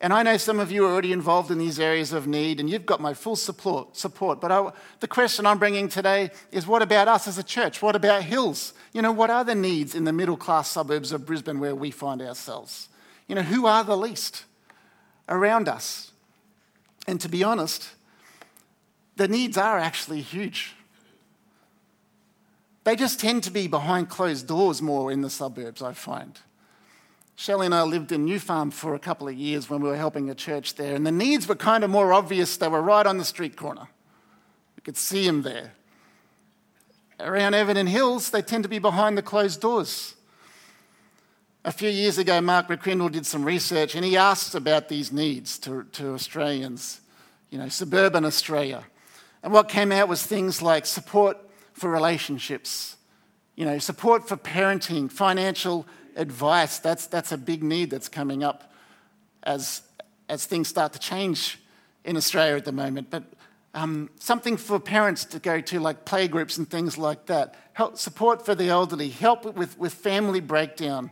And 0.00 0.10
I 0.10 0.22
know 0.22 0.38
some 0.38 0.58
of 0.58 0.72
you 0.72 0.86
are 0.86 0.90
already 0.90 1.12
involved 1.12 1.50
in 1.50 1.58
these 1.58 1.78
areas 1.78 2.14
of 2.14 2.26
need, 2.26 2.60
and 2.60 2.70
you've 2.70 2.86
got 2.86 3.02
my 3.02 3.12
full 3.12 3.36
support. 3.36 3.94
support. 3.94 4.40
But 4.40 4.50
I, 4.50 4.72
the 5.00 5.08
question 5.08 5.44
I'm 5.44 5.58
bringing 5.58 5.90
today 5.90 6.30
is 6.50 6.66
what 6.66 6.80
about 6.80 7.08
us 7.08 7.28
as 7.28 7.36
a 7.36 7.42
church? 7.42 7.82
What 7.82 7.94
about 7.94 8.22
Hills? 8.22 8.72
You 8.94 9.02
know, 9.02 9.12
what 9.12 9.28
are 9.28 9.44
the 9.44 9.54
needs 9.54 9.94
in 9.94 10.04
the 10.04 10.14
middle 10.14 10.38
class 10.38 10.70
suburbs 10.70 11.12
of 11.12 11.26
Brisbane 11.26 11.60
where 11.60 11.74
we 11.74 11.90
find 11.90 12.22
ourselves? 12.22 12.88
You 13.28 13.34
know, 13.34 13.42
who 13.42 13.66
are 13.66 13.84
the 13.84 13.98
least 13.98 14.44
around 15.28 15.68
us? 15.68 16.10
And 17.06 17.20
to 17.20 17.28
be 17.28 17.44
honest, 17.44 17.90
the 19.16 19.28
needs 19.28 19.56
are 19.56 19.78
actually 19.78 20.22
huge. 20.22 20.74
They 22.84 22.96
just 22.96 23.20
tend 23.20 23.42
to 23.44 23.50
be 23.50 23.66
behind 23.66 24.08
closed 24.08 24.46
doors 24.46 24.82
more 24.82 25.10
in 25.10 25.22
the 25.22 25.30
suburbs, 25.30 25.82
I 25.82 25.92
find. 25.92 26.38
Shelley 27.36 27.66
and 27.66 27.74
I 27.74 27.82
lived 27.82 28.12
in 28.12 28.24
New 28.24 28.38
Farm 28.38 28.70
for 28.70 28.94
a 28.94 28.98
couple 28.98 29.26
of 29.26 29.34
years 29.34 29.68
when 29.68 29.80
we 29.82 29.88
were 29.88 29.96
helping 29.96 30.30
a 30.30 30.34
church 30.34 30.74
there, 30.74 30.94
and 30.94 31.06
the 31.06 31.10
needs 31.12 31.48
were 31.48 31.56
kind 31.56 31.82
of 31.82 31.90
more 31.90 32.12
obvious. 32.12 32.56
They 32.56 32.68
were 32.68 32.82
right 32.82 33.06
on 33.06 33.18
the 33.18 33.24
street 33.24 33.56
corner. 33.56 33.88
You 34.76 34.82
could 34.82 34.96
see 34.96 35.26
them 35.26 35.42
there. 35.42 35.72
Around 37.18 37.54
Everton 37.54 37.86
Hills, 37.86 38.30
they 38.30 38.42
tend 38.42 38.64
to 38.64 38.68
be 38.68 38.78
behind 38.78 39.16
the 39.16 39.22
closed 39.22 39.60
doors. 39.60 40.14
A 41.66 41.72
few 41.72 41.88
years 41.88 42.18
ago, 42.18 42.42
Mark 42.42 42.68
McCrindle 42.68 43.10
did 43.10 43.24
some 43.24 43.42
research 43.42 43.94
and 43.94 44.04
he 44.04 44.18
asked 44.18 44.54
about 44.54 44.90
these 44.90 45.10
needs 45.10 45.58
to, 45.60 45.84
to 45.92 46.12
Australians, 46.12 47.00
you 47.48 47.56
know, 47.56 47.70
suburban 47.70 48.26
Australia. 48.26 48.84
And 49.42 49.50
what 49.50 49.70
came 49.70 49.90
out 49.90 50.06
was 50.06 50.22
things 50.22 50.60
like 50.60 50.84
support 50.84 51.38
for 51.72 51.88
relationships, 51.88 52.96
you 53.56 53.64
know, 53.64 53.78
support 53.78 54.28
for 54.28 54.36
parenting, 54.36 55.10
financial 55.10 55.86
advice. 56.16 56.80
That's, 56.80 57.06
that's 57.06 57.32
a 57.32 57.38
big 57.38 57.62
need 57.62 57.88
that's 57.88 58.10
coming 58.10 58.44
up 58.44 58.70
as, 59.42 59.80
as 60.28 60.44
things 60.44 60.68
start 60.68 60.92
to 60.92 60.98
change 60.98 61.58
in 62.04 62.18
Australia 62.18 62.56
at 62.56 62.66
the 62.66 62.72
moment. 62.72 63.08
But 63.08 63.24
um, 63.72 64.10
something 64.20 64.58
for 64.58 64.78
parents 64.78 65.24
to 65.24 65.38
go 65.38 65.62
to, 65.62 65.80
like 65.80 66.04
playgroups 66.04 66.58
and 66.58 66.68
things 66.68 66.98
like 66.98 67.24
that. 67.26 67.54
Help, 67.72 67.96
support 67.96 68.44
for 68.44 68.54
the 68.54 68.68
elderly, 68.68 69.08
help 69.08 69.46
with, 69.56 69.78
with 69.78 69.94
family 69.94 70.40
breakdown. 70.40 71.10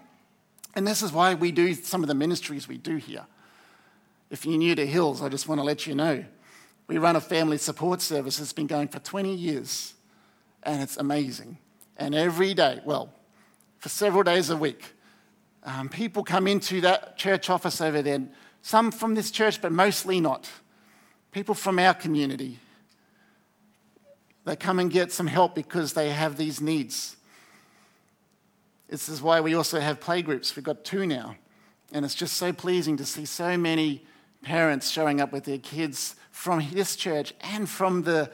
And 0.75 0.87
this 0.87 1.03
is 1.03 1.13
why 1.13 1.35
we 1.35 1.53
do 1.53 1.75
some 1.75 2.03
of 2.03 2.09
the 2.09 2.15
ministries 2.15 2.67
we 2.67 2.79
do 2.79 2.97
here. 2.97 3.27
If 4.31 4.47
you're 4.47 4.57
new 4.57 4.75
to 4.75 4.87
Hills, 4.87 5.21
I 5.21 5.29
just 5.29 5.47
want 5.47 5.59
to 5.61 5.65
let 5.65 5.87
you 5.87 5.95
know. 5.95 6.25
We 6.87 6.99
run 6.99 7.17
a 7.17 7.21
family 7.21 7.59
support 7.59 8.01
service 8.01 8.39
that's 8.39 8.53
been 8.53 8.67
going 8.67 8.89
for 8.89 8.99
20 8.99 9.35
years, 9.35 9.95
and 10.63 10.83
it's 10.83 10.97
amazing. 10.97 11.59
And 11.97 12.15
every 12.15 12.55
day, 12.55 12.81
well, 12.85 13.13
for 13.79 13.89
several 13.89 14.23
days 14.23 14.49
a 14.51 14.57
week, 14.57 14.95
um, 15.65 15.89
people 15.89 16.25
come 16.25 16.47
into 16.47 16.81
that 16.81 17.17
church 17.17 17.51
office 17.51 17.81
over 17.81 18.03
there, 18.03 18.23
some 18.63 18.91
from 18.91 19.15
this 19.15 19.31
church, 19.31 19.61
but 19.61 19.71
mostly 19.71 20.21
not. 20.21 20.49
People 21.31 21.55
from 21.55 21.79
our 21.79 21.95
community. 21.95 22.59
They 24.45 24.57
come 24.57 24.79
and 24.79 24.91
get 24.91 25.13
some 25.13 25.27
help 25.27 25.55
because 25.55 25.93
they 25.93 26.11
have 26.11 26.37
these 26.37 26.61
needs. 26.61 27.17
This 28.93 29.09
is 29.09 29.23
why 29.23 29.41
we 29.41 29.55
also 29.55 29.81
have 29.81 30.01
playgroups. 30.01 30.55
We've 30.55 30.63
got 30.67 30.85
two 30.85 31.07
now. 31.07 31.37
And 31.93 32.05
it's 32.05 32.15
just 32.15 32.37
so 32.37 32.53
pleasing 32.53 32.99
to 32.99 33.07
see 33.07 33.25
so 33.25 33.57
many 33.57 34.05
parents 34.43 34.91
showing 34.91 35.19
up 35.19 35.33
with 35.33 35.45
their 35.45 35.57
kids 35.57 36.15
from 36.31 36.63
this 36.75 36.95
church 36.95 37.33
and 37.41 37.67
from 37.67 38.03
the, 38.03 38.31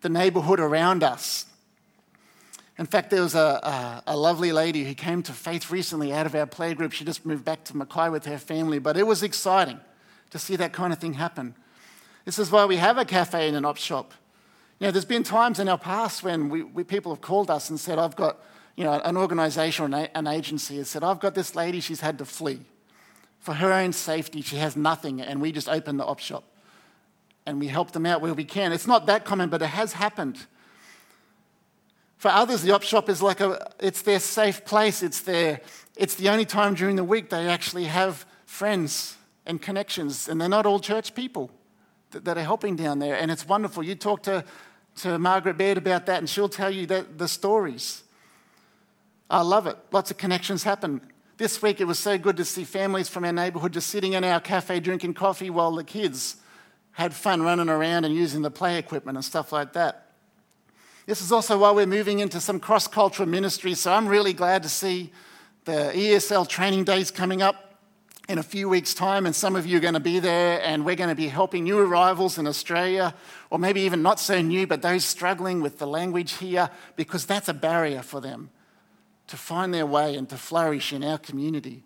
the 0.00 0.08
neighborhood 0.08 0.60
around 0.60 1.02
us. 1.02 1.44
In 2.78 2.86
fact, 2.86 3.10
there 3.10 3.20
was 3.20 3.34
a, 3.34 3.38
a, 3.38 4.02
a, 4.06 4.16
lovely 4.16 4.50
lady 4.50 4.82
who 4.84 4.94
came 4.94 5.22
to 5.24 5.32
faith 5.34 5.70
recently 5.70 6.10
out 6.10 6.24
of 6.24 6.34
our 6.34 6.46
playgroup. 6.46 6.92
She 6.92 7.04
just 7.04 7.26
moved 7.26 7.44
back 7.44 7.64
to 7.64 7.76
Mackay 7.76 8.08
with 8.08 8.24
her 8.24 8.38
family, 8.38 8.78
but 8.78 8.96
it 8.96 9.06
was 9.06 9.22
exciting 9.22 9.78
to 10.30 10.38
see 10.38 10.56
that 10.56 10.72
kind 10.72 10.90
of 10.90 10.98
thing 10.98 11.14
happen. 11.14 11.54
This 12.24 12.38
is 12.38 12.50
why 12.50 12.64
we 12.64 12.76
have 12.76 12.96
a 12.96 13.04
cafe 13.04 13.46
and 13.46 13.58
an 13.58 13.66
op 13.66 13.76
shop. 13.76 14.14
You 14.80 14.86
know, 14.86 14.90
there's 14.90 15.04
been 15.04 15.22
times 15.22 15.60
in 15.60 15.68
our 15.68 15.76
past 15.76 16.22
when 16.22 16.48
we, 16.48 16.62
we, 16.62 16.82
people 16.82 17.12
have 17.12 17.20
called 17.20 17.50
us 17.50 17.68
and 17.68 17.78
said, 17.78 17.98
I've 17.98 18.16
got 18.16 18.38
you 18.78 18.84
know, 18.84 18.92
an 18.92 19.16
organization 19.16 19.92
or 19.92 20.08
an 20.14 20.28
agency 20.28 20.76
has 20.76 20.88
said, 20.88 21.02
I've 21.02 21.18
got 21.18 21.34
this 21.34 21.56
lady, 21.56 21.80
she's 21.80 22.00
had 22.00 22.16
to 22.18 22.24
flee. 22.24 22.60
For 23.40 23.54
her 23.54 23.72
own 23.72 23.92
safety, 23.92 24.40
she 24.40 24.54
has 24.54 24.76
nothing, 24.76 25.20
and 25.20 25.40
we 25.40 25.50
just 25.50 25.68
open 25.68 25.96
the 25.96 26.04
op 26.04 26.20
shop 26.20 26.44
and 27.44 27.58
we 27.58 27.66
help 27.66 27.90
them 27.90 28.06
out 28.06 28.20
where 28.20 28.34
we 28.34 28.44
can. 28.44 28.72
It's 28.72 28.86
not 28.86 29.06
that 29.06 29.24
common, 29.24 29.48
but 29.48 29.62
it 29.62 29.70
has 29.70 29.94
happened. 29.94 30.46
For 32.18 32.28
others, 32.28 32.62
the 32.62 32.70
op 32.70 32.84
shop 32.84 33.08
is 33.08 33.20
like 33.20 33.40
a, 33.40 33.68
it's 33.80 34.02
their 34.02 34.20
safe 34.20 34.64
place. 34.64 35.02
It's, 35.02 35.22
their, 35.22 35.60
it's 35.96 36.14
the 36.14 36.28
only 36.28 36.44
time 36.44 36.74
during 36.74 36.94
the 36.94 37.02
week 37.02 37.30
they 37.30 37.48
actually 37.48 37.86
have 37.86 38.26
friends 38.46 39.16
and 39.44 39.60
connections, 39.60 40.28
and 40.28 40.40
they're 40.40 40.48
not 40.48 40.66
all 40.66 40.78
church 40.78 41.16
people 41.16 41.50
that, 42.12 42.24
that 42.26 42.38
are 42.38 42.44
helping 42.44 42.76
down 42.76 43.00
there. 43.00 43.16
And 43.16 43.28
it's 43.28 43.48
wonderful. 43.48 43.82
You 43.82 43.96
talk 43.96 44.22
to, 44.24 44.44
to 44.98 45.18
Margaret 45.18 45.58
Baird 45.58 45.78
about 45.78 46.06
that, 46.06 46.18
and 46.18 46.28
she'll 46.28 46.48
tell 46.48 46.70
you 46.70 46.86
that, 46.86 47.18
the 47.18 47.26
stories. 47.26 48.04
I 49.30 49.42
love 49.42 49.66
it. 49.66 49.76
Lots 49.92 50.10
of 50.10 50.16
connections 50.16 50.62
happen. 50.62 51.02
This 51.36 51.60
week 51.60 51.80
it 51.80 51.84
was 51.84 51.98
so 51.98 52.16
good 52.16 52.36
to 52.38 52.44
see 52.44 52.64
families 52.64 53.08
from 53.08 53.24
our 53.24 53.32
neighbourhood 53.32 53.72
just 53.72 53.88
sitting 53.88 54.14
in 54.14 54.24
our 54.24 54.40
cafe 54.40 54.80
drinking 54.80 55.14
coffee 55.14 55.50
while 55.50 55.72
the 55.72 55.84
kids 55.84 56.36
had 56.92 57.14
fun 57.14 57.42
running 57.42 57.68
around 57.68 58.04
and 58.04 58.14
using 58.14 58.42
the 58.42 58.50
play 58.50 58.78
equipment 58.78 59.16
and 59.16 59.24
stuff 59.24 59.52
like 59.52 59.74
that. 59.74 60.12
This 61.06 61.20
is 61.20 61.30
also 61.30 61.58
why 61.58 61.70
we're 61.70 61.86
moving 61.86 62.18
into 62.18 62.40
some 62.40 62.58
cross 62.58 62.86
cultural 62.86 63.28
ministry, 63.28 63.74
so 63.74 63.92
I'm 63.92 64.08
really 64.08 64.32
glad 64.32 64.62
to 64.64 64.68
see 64.68 65.12
the 65.64 65.92
ESL 65.94 66.48
training 66.48 66.84
days 66.84 67.10
coming 67.10 67.40
up 67.40 67.80
in 68.28 68.38
a 68.38 68.42
few 68.42 68.68
weeks' 68.68 68.92
time, 68.92 69.24
and 69.24 69.34
some 69.34 69.56
of 69.56 69.66
you 69.66 69.78
are 69.78 69.80
going 69.80 69.94
to 69.94 70.00
be 70.00 70.18
there, 70.18 70.60
and 70.62 70.84
we're 70.84 70.96
going 70.96 71.08
to 71.08 71.14
be 71.14 71.28
helping 71.28 71.64
new 71.64 71.78
arrivals 71.78 72.36
in 72.36 72.46
Australia, 72.46 73.14
or 73.48 73.58
maybe 73.58 73.80
even 73.82 74.02
not 74.02 74.20
so 74.20 74.42
new, 74.42 74.66
but 74.66 74.82
those 74.82 75.04
struggling 75.04 75.62
with 75.62 75.78
the 75.78 75.86
language 75.86 76.32
here, 76.34 76.68
because 76.96 77.24
that's 77.24 77.48
a 77.48 77.54
barrier 77.54 78.02
for 78.02 78.20
them 78.20 78.50
to 79.28 79.36
find 79.36 79.72
their 79.72 79.86
way 79.86 80.16
and 80.16 80.28
to 80.28 80.36
flourish 80.36 80.92
in 80.92 81.04
our 81.04 81.18
community. 81.18 81.82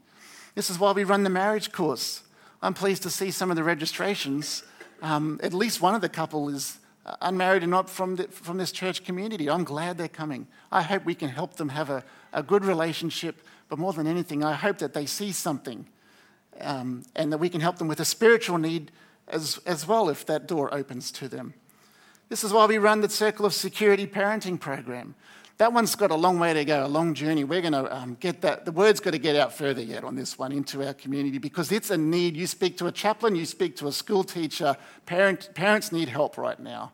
This 0.55 0.71
is 0.71 0.79
why 0.79 0.93
we 0.93 1.05
run 1.05 1.23
the 1.23 1.31
marriage 1.31 1.73
course. 1.73 2.23
I'm 2.63 2.75
pleased 2.75 3.03
to 3.03 3.11
see 3.11 3.31
some 3.31 3.51
of 3.51 3.57
the 3.57 3.65
registrations. 3.65 4.63
Um, 5.03 5.41
at 5.43 5.53
least 5.53 5.81
one 5.81 5.95
of 5.95 6.01
the 6.01 6.09
couple 6.09 6.49
is 6.49 6.79
uh, 7.05 7.17
unmarried 7.21 7.63
and 7.63 7.71
not 7.71 7.91
from, 7.91 8.17
the, 8.17 8.25
from 8.29 8.59
this 8.59 8.71
church 8.71 9.05
community. 9.05 9.51
I'm 9.51 9.65
glad 9.65 9.99
they're 9.99 10.09
coming. 10.09 10.47
I 10.71 10.83
hope 10.83 11.05
we 11.05 11.15
can 11.15 11.29
help 11.29 11.55
them 11.55 11.71
have 11.71 11.91
a, 11.91 12.05
a 12.33 12.43
good 12.43 12.65
relationship, 12.65 13.43
but 13.69 13.79
more 13.79 13.93
than 13.93 14.07
anything, 14.07 14.45
I 14.45 14.53
hope 14.55 14.79
that 14.79 14.95
they 14.95 15.07
see 15.07 15.33
something 15.33 15.87
um, 16.61 17.03
and 17.17 17.33
that 17.33 17.39
we 17.39 17.49
can 17.49 17.61
help 17.61 17.79
them 17.79 17.89
with 17.89 17.99
a 17.99 18.05
spiritual 18.05 18.59
need 18.59 18.93
as, 19.27 19.59
as 19.67 19.87
well 19.87 20.09
if 20.09 20.25
that 20.27 20.47
door 20.47 20.73
opens 20.73 21.11
to 21.13 21.29
them. 21.29 21.55
This 22.29 22.45
is 22.45 22.53
why 22.53 22.67
we 22.67 22.79
run 22.79 23.01
the 23.01 23.09
Circle 23.09 23.45
of 23.45 23.53
Security 23.53 24.07
parenting 24.07 24.59
program. 24.59 25.15
That 25.59 25.73
one's 25.73 25.95
got 25.95 26.11
a 26.11 26.17
long 26.17 26.39
way 26.39 26.55
to 26.55 26.65
go, 26.65 26.85
a 26.85 26.89
long 26.89 27.15
journey. 27.15 27.45
We're 27.45 27.61
going 27.61 27.75
to 27.75 27.95
um, 27.95 28.17
get 28.19 28.41
that. 28.41 28.65
The 28.65 28.73
word's 28.73 29.01
got 29.01 29.13
to 29.13 29.19
get 29.19 29.37
out 29.37 29.53
further 29.53 29.83
yet 29.83 30.03
on 30.03 30.17
this 30.17 30.39
one 30.39 30.51
into 30.51 30.85
our 30.85 30.95
community 30.95 31.39
because 31.39 31.71
it's 31.71 31.91
a 31.91 31.99
need. 31.99 32.37
You 32.37 32.47
speak 32.47 32.79
to 32.79 32.87
a 32.87 32.93
chaplain, 32.93 33.37
you 33.37 33.45
speak 33.45 33.77
to 33.77 33.87
a 33.87 33.93
school 33.93 34.25
teacher. 34.25 34.77
Parent, 35.07 35.51
parents 35.55 35.93
need 35.93 36.09
help 36.09 36.39
right 36.39 36.59
now 36.59 36.93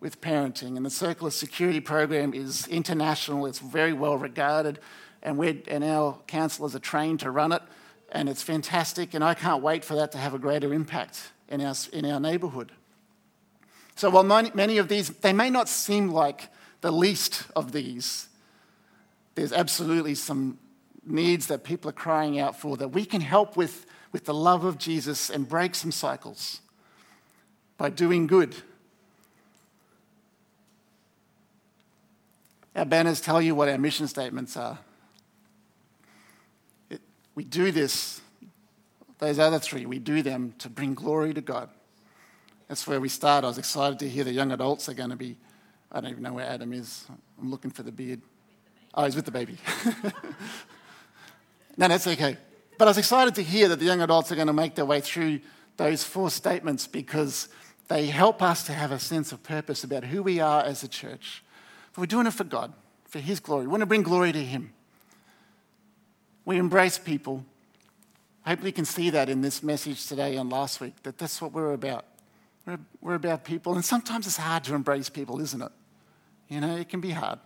with 0.00 0.20
parenting. 0.20 0.76
And 0.76 0.84
the 0.84 0.90
Circle 0.90 1.26
of 1.26 1.34
Security 1.34 1.80
program 1.80 2.34
is 2.34 2.66
international, 2.68 3.46
it's 3.46 3.58
very 3.58 3.92
well 3.92 4.16
regarded, 4.16 4.78
and, 5.22 5.36
we 5.36 5.62
and 5.68 5.84
our 5.84 6.18
counsellors 6.26 6.74
are 6.74 6.80
trained 6.80 7.20
to 7.20 7.30
run 7.30 7.52
it. 7.52 7.62
and 8.10 8.28
it's 8.28 8.42
fantastic, 8.42 9.14
and 9.14 9.22
I 9.22 9.34
can't 9.34 9.62
wait 9.62 9.84
for 9.84 9.94
that 9.96 10.10
to 10.12 10.18
have 10.18 10.34
a 10.34 10.38
greater 10.38 10.74
impact 10.74 11.30
in 11.48 11.60
our, 11.60 11.74
in 11.92 12.04
our 12.06 12.18
neighborhood. 12.18 12.72
So, 13.94 14.08
while 14.08 14.24
many 14.24 14.78
of 14.78 14.88
these, 14.88 15.10
they 15.10 15.34
may 15.34 15.50
not 15.50 15.68
seem 15.68 16.08
like 16.10 16.48
the 16.80 16.90
least 16.90 17.44
of 17.54 17.72
these, 17.72 18.28
there's 19.34 19.52
absolutely 19.52 20.14
some 20.14 20.58
needs 21.04 21.46
that 21.46 21.64
people 21.64 21.88
are 21.90 21.94
crying 21.94 22.38
out 22.38 22.58
for 22.58 22.76
that 22.76 22.88
we 22.88 23.04
can 23.04 23.20
help 23.20 23.56
with 23.56 23.86
with 24.12 24.24
the 24.24 24.34
love 24.34 24.64
of 24.64 24.78
Jesus 24.78 25.30
and 25.30 25.48
break 25.48 25.74
some 25.74 25.92
cycles 25.92 26.60
by 27.78 27.90
doing 27.90 28.26
good. 28.26 28.54
Our 32.74 32.84
banners 32.84 33.20
tell 33.20 33.40
you 33.40 33.54
what 33.54 33.68
our 33.68 33.78
mission 33.78 34.06
statements 34.06 34.56
are. 34.56 34.78
It, 36.88 37.00
we 37.34 37.44
do 37.44 37.70
this, 37.70 38.20
those 39.18 39.38
other 39.38 39.58
three, 39.58 39.86
we 39.86 39.98
do 39.98 40.22
them 40.22 40.54
to 40.58 40.68
bring 40.68 40.94
glory 40.94 41.34
to 41.34 41.40
God. 41.40 41.68
That's 42.68 42.86
where 42.86 43.00
we 43.00 43.08
start. 43.08 43.44
I 43.44 43.48
was 43.48 43.58
excited 43.58 43.98
to 44.00 44.08
hear 44.08 44.22
the 44.22 44.32
young 44.32 44.52
adults 44.52 44.88
are 44.88 44.94
going 44.94 45.10
to 45.10 45.16
be, 45.16 45.36
I 45.92 46.00
don't 46.00 46.10
even 46.10 46.22
know 46.22 46.32
where 46.32 46.46
Adam 46.46 46.72
is. 46.72 47.06
I'm 47.40 47.50
looking 47.50 47.70
for 47.70 47.82
the 47.82 47.92
beard. 47.92 48.20
Oh, 48.94 49.04
he's 49.04 49.16
with 49.16 49.24
the 49.24 49.30
baby. 49.30 49.56
no, 51.76 51.88
that's 51.88 52.06
okay. 52.06 52.36
But 52.78 52.86
I 52.86 52.90
was 52.90 52.98
excited 52.98 53.34
to 53.34 53.42
hear 53.42 53.68
that 53.68 53.78
the 53.78 53.84
young 53.84 54.00
adults 54.00 54.32
are 54.32 54.36
going 54.36 54.46
to 54.46 54.52
make 54.52 54.74
their 54.74 54.84
way 54.84 55.00
through 55.00 55.40
those 55.76 56.02
four 56.04 56.30
statements 56.30 56.86
because 56.86 57.48
they 57.88 58.06
help 58.06 58.42
us 58.42 58.64
to 58.66 58.72
have 58.72 58.92
a 58.92 58.98
sense 58.98 59.32
of 59.32 59.42
purpose 59.42 59.82
about 59.84 60.04
who 60.04 60.22
we 60.22 60.40
are 60.40 60.62
as 60.62 60.82
a 60.82 60.88
church. 60.88 61.42
But 61.92 62.02
we're 62.02 62.06
doing 62.06 62.26
it 62.26 62.32
for 62.32 62.44
God, 62.44 62.72
for 63.06 63.18
His 63.18 63.40
glory. 63.40 63.66
We 63.66 63.68
want 63.68 63.80
to 63.80 63.86
bring 63.86 64.02
glory 64.02 64.32
to 64.32 64.42
Him. 64.42 64.72
We 66.44 66.56
embrace 66.56 66.98
people. 66.98 67.44
Hopefully, 68.46 68.70
you 68.70 68.74
can 68.74 68.84
see 68.84 69.10
that 69.10 69.28
in 69.28 69.40
this 69.40 69.62
message 69.62 70.06
today 70.06 70.36
and 70.36 70.50
last 70.50 70.80
week, 70.80 71.02
that 71.02 71.18
that's 71.18 71.42
what 71.42 71.52
we're 71.52 71.72
about. 71.72 72.04
We're, 72.66 72.78
we're 73.00 73.14
about 73.14 73.44
people. 73.44 73.74
And 73.74 73.84
sometimes 73.84 74.26
it's 74.26 74.36
hard 74.36 74.64
to 74.64 74.74
embrace 74.74 75.08
people, 75.08 75.40
isn't 75.40 75.60
it? 75.60 75.72
You 76.50 76.60
know, 76.60 76.76
it 76.76 76.88
can 76.88 77.00
be 77.00 77.12
hard. 77.12 77.38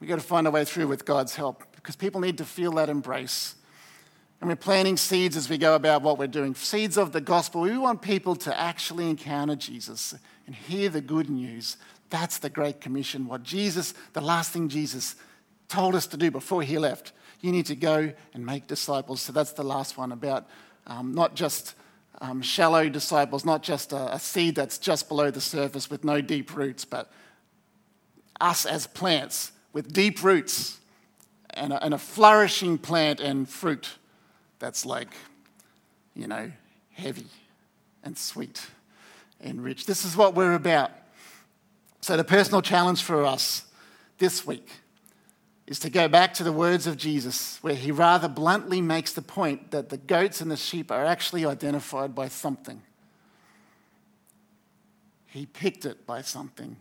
We've 0.00 0.08
got 0.08 0.18
to 0.18 0.26
find 0.26 0.46
a 0.46 0.50
way 0.50 0.64
through 0.64 0.88
with 0.88 1.04
God's 1.04 1.36
help 1.36 1.62
because 1.76 1.96
people 1.96 2.20
need 2.20 2.36
to 2.38 2.44
feel 2.44 2.72
that 2.72 2.90
embrace. 2.90 3.54
And 4.40 4.50
we're 4.50 4.56
planting 4.56 4.96
seeds 4.96 5.36
as 5.36 5.48
we 5.48 5.56
go 5.56 5.76
about 5.76 6.02
what 6.02 6.18
we're 6.18 6.26
doing 6.26 6.54
seeds 6.54 6.98
of 6.98 7.12
the 7.12 7.20
gospel. 7.20 7.62
We 7.62 7.78
want 7.78 8.02
people 8.02 8.34
to 8.36 8.60
actually 8.60 9.08
encounter 9.08 9.54
Jesus 9.54 10.14
and 10.46 10.54
hear 10.54 10.90
the 10.90 11.00
good 11.00 11.30
news. 11.30 11.76
That's 12.10 12.38
the 12.38 12.50
Great 12.50 12.80
Commission. 12.80 13.26
What 13.26 13.44
Jesus, 13.44 13.94
the 14.12 14.20
last 14.20 14.52
thing 14.52 14.68
Jesus 14.68 15.14
told 15.68 15.94
us 15.94 16.06
to 16.08 16.16
do 16.16 16.30
before 16.30 16.62
he 16.62 16.78
left. 16.78 17.12
You 17.40 17.52
need 17.52 17.66
to 17.66 17.76
go 17.76 18.12
and 18.34 18.44
make 18.44 18.66
disciples. 18.66 19.22
So 19.22 19.32
that's 19.32 19.52
the 19.52 19.62
last 19.62 19.96
one 19.96 20.10
about 20.10 20.46
um, 20.86 21.14
not 21.14 21.36
just 21.36 21.74
um, 22.20 22.42
shallow 22.42 22.88
disciples, 22.88 23.44
not 23.44 23.62
just 23.62 23.92
a, 23.92 24.14
a 24.14 24.18
seed 24.18 24.56
that's 24.56 24.78
just 24.78 25.08
below 25.08 25.30
the 25.30 25.40
surface 25.40 25.88
with 25.88 26.04
no 26.04 26.20
deep 26.20 26.54
roots, 26.56 26.84
but 26.84 27.10
us 28.40 28.66
as 28.66 28.86
plants 28.86 29.52
with 29.72 29.92
deep 29.92 30.22
roots 30.22 30.78
and 31.50 31.72
a, 31.72 31.84
and 31.84 31.94
a 31.94 31.98
flourishing 31.98 32.78
plant 32.78 33.20
and 33.20 33.48
fruit 33.48 33.98
that's 34.58 34.86
like, 34.86 35.14
you 36.14 36.26
know, 36.26 36.50
heavy 36.92 37.26
and 38.02 38.16
sweet 38.16 38.66
and 39.40 39.62
rich. 39.62 39.86
This 39.86 40.04
is 40.04 40.16
what 40.16 40.34
we're 40.34 40.54
about. 40.54 40.90
So, 42.00 42.16
the 42.16 42.24
personal 42.24 42.62
challenge 42.62 43.02
for 43.02 43.24
us 43.24 43.64
this 44.18 44.46
week 44.46 44.68
is 45.66 45.78
to 45.80 45.90
go 45.90 46.08
back 46.08 46.34
to 46.34 46.44
the 46.44 46.52
words 46.52 46.86
of 46.86 46.96
Jesus, 46.96 47.58
where 47.62 47.74
he 47.74 47.90
rather 47.90 48.28
bluntly 48.28 48.82
makes 48.82 49.12
the 49.12 49.22
point 49.22 49.70
that 49.70 49.88
the 49.88 49.96
goats 49.96 50.40
and 50.40 50.50
the 50.50 50.56
sheep 50.56 50.90
are 50.90 51.04
actually 51.04 51.46
identified 51.46 52.14
by 52.14 52.28
something. 52.28 52.82
He 55.26 55.46
picked 55.46 55.84
it 55.84 56.06
by 56.06 56.22
something. 56.22 56.76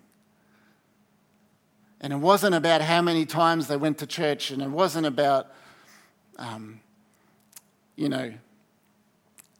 And 2.03 2.13
it 2.13 2.17
wasn't 2.17 2.53
about 2.53 2.81
how 2.81 3.01
many 3.01 3.25
times 3.25 3.67
they 3.67 3.77
went 3.77 3.97
to 3.97 4.05
church, 4.05 4.51
and 4.51 4.61
it 4.61 4.69
wasn't 4.69 5.07
about 5.07 5.47
um, 6.37 6.79
you 7.95 8.09
know, 8.09 8.33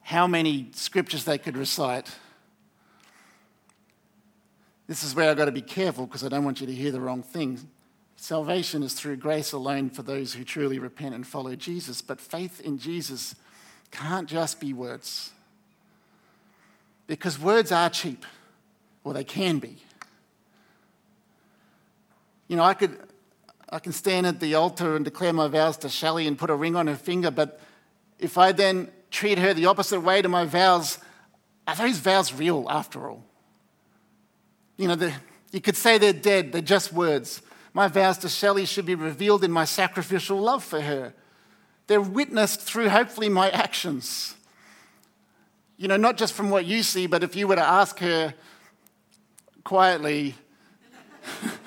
how 0.01 0.27
many 0.27 0.69
scriptures 0.73 1.23
they 1.23 1.37
could 1.37 1.57
recite. 1.57 2.13
This 4.87 5.03
is 5.03 5.15
where 5.15 5.29
I've 5.29 5.37
got 5.37 5.45
to 5.45 5.51
be 5.51 5.61
careful 5.61 6.05
because 6.05 6.23
I 6.23 6.29
don't 6.29 6.43
want 6.43 6.59
you 6.59 6.67
to 6.67 6.73
hear 6.73 6.91
the 6.91 6.99
wrong 6.99 7.23
thing. 7.23 7.59
Salvation 8.15 8.83
is 8.83 8.93
through 8.93 9.17
grace 9.17 9.51
alone 9.53 9.89
for 9.89 10.03
those 10.03 10.33
who 10.33 10.43
truly 10.43 10.79
repent 10.79 11.15
and 11.15 11.25
follow 11.25 11.55
Jesus, 11.55 12.01
but 12.01 12.19
faith 12.19 12.59
in 12.61 12.77
Jesus 12.77 13.35
can't 13.91 14.27
just 14.27 14.59
be 14.59 14.73
words. 14.73 15.31
Because 17.05 17.39
words 17.39 17.71
are 17.71 17.89
cheap, 17.89 18.25
or 19.03 19.13
they 19.13 19.23
can 19.23 19.59
be. 19.59 19.77
You 22.53 22.57
know, 22.57 22.65
I 22.65 22.75
could 22.75 22.95
I 23.67 23.79
can 23.79 23.93
stand 23.93 24.27
at 24.27 24.39
the 24.39 24.53
altar 24.53 24.95
and 24.95 25.03
declare 25.03 25.33
my 25.33 25.47
vows 25.47 25.75
to 25.77 25.89
Shelley 25.89 26.27
and 26.27 26.37
put 26.37 26.51
a 26.51 26.55
ring 26.55 26.75
on 26.75 26.85
her 26.85 26.95
finger, 26.95 27.31
but 27.31 27.59
if 28.19 28.37
I 28.37 28.51
then 28.51 28.91
treat 29.09 29.39
her 29.39 29.55
the 29.55 29.65
opposite 29.65 30.01
way 30.01 30.21
to 30.21 30.29
my 30.29 30.45
vows, 30.45 30.99
are 31.67 31.75
those 31.75 31.97
vows 31.97 32.31
real 32.31 32.67
after 32.69 33.09
all? 33.09 33.25
You 34.77 34.87
know, 34.87 34.93
the, 34.93 35.11
you 35.51 35.61
could 35.61 35.75
say 35.75 35.97
they're 35.97 36.13
dead, 36.13 36.51
they're 36.51 36.61
just 36.61 36.93
words. 36.93 37.41
My 37.73 37.87
vows 37.87 38.19
to 38.19 38.29
Shelley 38.29 38.65
should 38.65 38.85
be 38.85 38.93
revealed 38.93 39.43
in 39.43 39.51
my 39.51 39.65
sacrificial 39.65 40.39
love 40.39 40.63
for 40.63 40.81
her. 40.81 41.15
They're 41.87 42.01
witnessed 42.01 42.61
through, 42.61 42.89
hopefully, 42.89 43.29
my 43.29 43.49
actions. 43.49 44.35
You 45.75 45.87
know, 45.87 45.97
not 45.97 46.17
just 46.17 46.35
from 46.35 46.51
what 46.51 46.65
you 46.65 46.83
see, 46.83 47.07
but 47.07 47.23
if 47.23 47.35
you 47.35 47.47
were 47.47 47.55
to 47.55 47.67
ask 47.67 47.97
her 47.97 48.35
quietly, 49.63 50.35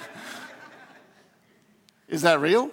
is 2.08 2.22
that 2.22 2.40
real? 2.40 2.70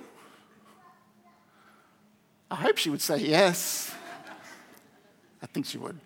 I 2.51 2.55
hope 2.55 2.77
she 2.77 2.89
would 2.89 3.01
say 3.01 3.17
yes. 3.17 3.93
I 5.41 5.47
think 5.47 5.65
she 5.65 5.77
would. 5.77 5.99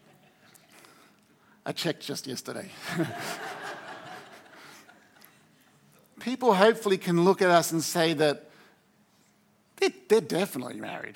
I 1.65 1.73
checked 1.73 2.01
just 2.01 2.25
yesterday. 2.25 2.69
People 6.21 6.53
hopefully 6.53 6.97
can 6.97 7.25
look 7.25 7.41
at 7.41 7.49
us 7.49 7.73
and 7.73 7.83
say 7.83 8.13
that 8.13 8.49
they're, 9.75 9.91
they're, 10.07 10.21
definitely 10.21 10.79
married. 10.79 11.15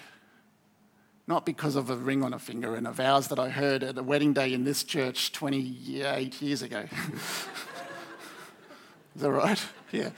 Not 1.25 1.45
because 1.45 1.77
of 1.77 1.89
a 1.89 1.95
ring 1.95 2.23
on 2.23 2.33
a 2.33 2.39
finger 2.39 2.75
and 2.75 2.85
a 2.85 2.91
vows 2.91 3.29
that 3.29 3.39
I 3.39 3.49
heard 3.49 3.83
at 3.83 3.97
a 3.97 4.03
wedding 4.03 4.33
day 4.33 4.53
in 4.53 4.65
this 4.65 4.83
church 4.83 5.31
28 5.31 6.41
years 6.41 6.61
ago. 6.61 6.83
Is 9.15 9.21
that 9.21 9.31
right? 9.31 9.63
Yeah. 9.91 10.09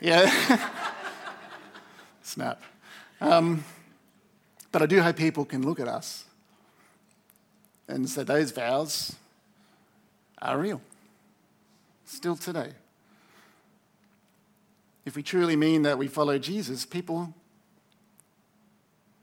Yeah. 0.00 0.30
Snap. 2.22 2.62
Um, 3.20 3.64
but 4.72 4.82
I 4.82 4.86
do 4.86 5.00
hope 5.00 5.16
people 5.16 5.44
can 5.44 5.62
look 5.62 5.80
at 5.80 5.88
us 5.88 6.24
and 7.88 8.08
say 8.08 8.24
those 8.24 8.50
vows 8.50 9.14
are 10.42 10.58
real, 10.58 10.80
still 12.04 12.36
today. 12.36 12.72
If 15.06 15.16
we 15.16 15.22
truly 15.22 15.56
mean 15.56 15.82
that 15.82 15.96
we 15.96 16.08
follow 16.08 16.38
Jesus, 16.38 16.84
people 16.84 17.32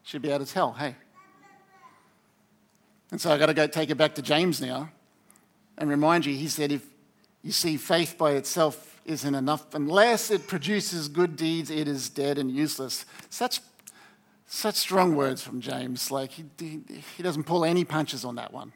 should 0.04 0.22
be 0.22 0.30
able 0.30 0.46
to 0.46 0.52
tell, 0.52 0.74
hey. 0.74 0.96
And 3.12 3.22
so 3.22 3.32
I've 3.32 3.40
got 3.40 3.48
to 3.48 3.54
go 3.54 3.68
take 3.68 3.90
it 3.90 3.96
back 3.96 4.16
to 4.16 4.22
James 4.22 4.60
now 4.60 4.90
and 5.78 5.90
remind 5.90 6.26
you, 6.26 6.34
he 6.34 6.48
said, 6.48 6.72
if 6.72 6.84
you 7.44 7.52
see 7.52 7.78
faith 7.78 8.18
by 8.18 8.32
itself 8.32 8.93
isn't 9.06 9.36
enough, 9.36 9.74
unless 9.74 10.32
it 10.32 10.48
produces 10.48 11.08
good 11.08 11.36
deeds, 11.36 11.70
it 11.70 11.88
is 11.88 12.10
dead 12.10 12.38
and 12.38 12.50
useless. 12.50 13.06
Such 13.30 13.60
such 14.54 14.76
strong 14.76 15.16
words 15.16 15.42
from 15.42 15.62
James. 15.62 16.12
Like, 16.12 16.30
he, 16.30 16.46
he, 16.60 16.82
he 17.18 17.24
doesn't 17.24 17.46
pull 17.46 17.66
any 17.66 17.84
punches 17.84 18.24
on 18.24 18.36
that 18.36 18.54
one. 18.54 18.72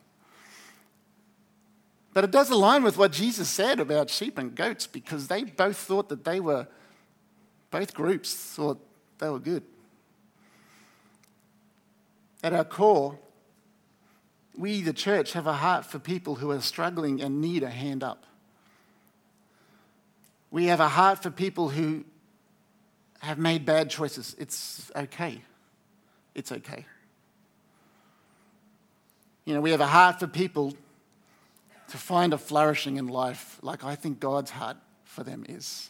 But 2.13 2.23
it 2.23 2.31
does 2.31 2.49
align 2.49 2.81
with 2.81 2.97
what 2.97 3.11
Jesus 3.11 3.47
said 3.47 3.79
about 3.79 4.09
sheep 4.09 4.39
and 4.39 4.55
goats 4.55 4.87
because 4.87 5.27
they 5.27 5.43
both 5.43 5.77
thought 5.77 6.09
that 6.09 6.23
they 6.23 6.39
were, 6.39 6.67
both 7.69 7.93
groups 7.93 8.33
thought 8.33 8.79
they 9.19 9.29
were 9.29 9.37
good. 9.37 9.61
At 12.43 12.53
our 12.53 12.65
core, 12.65 13.19
we, 14.57 14.81
the 14.81 14.93
church, 14.93 15.33
have 15.33 15.45
a 15.45 15.53
heart 15.53 15.85
for 15.85 15.99
people 15.99 16.35
who 16.35 16.49
are 16.49 16.61
struggling 16.61 17.21
and 17.21 17.39
need 17.39 17.61
a 17.61 17.69
hand 17.69 18.03
up. 18.03 18.25
We 20.57 20.65
have 20.65 20.79
a 20.79 20.87
heart 20.89 21.21
for 21.21 21.29
people 21.29 21.69
who 21.69 22.03
have 23.19 23.37
made 23.37 23.65
bad 23.65 23.89
choices. 23.89 24.35
It's 24.39 24.91
okay 24.95 25.41
it's 26.37 26.51
okay. 26.51 26.85
You 29.43 29.55
know, 29.55 29.61
we 29.61 29.71
have 29.71 29.81
a 29.81 29.87
heart 29.87 30.19
for 30.19 30.27
people 30.27 30.73
to 31.89 31.97
find 31.97 32.31
a 32.31 32.37
flourishing 32.37 32.97
in 32.97 33.07
life 33.07 33.57
like 33.63 33.83
I 33.83 33.95
think 33.95 34.19
God's 34.19 34.51
heart 34.51 34.77
for 35.03 35.23
them 35.23 35.45
is. 35.49 35.89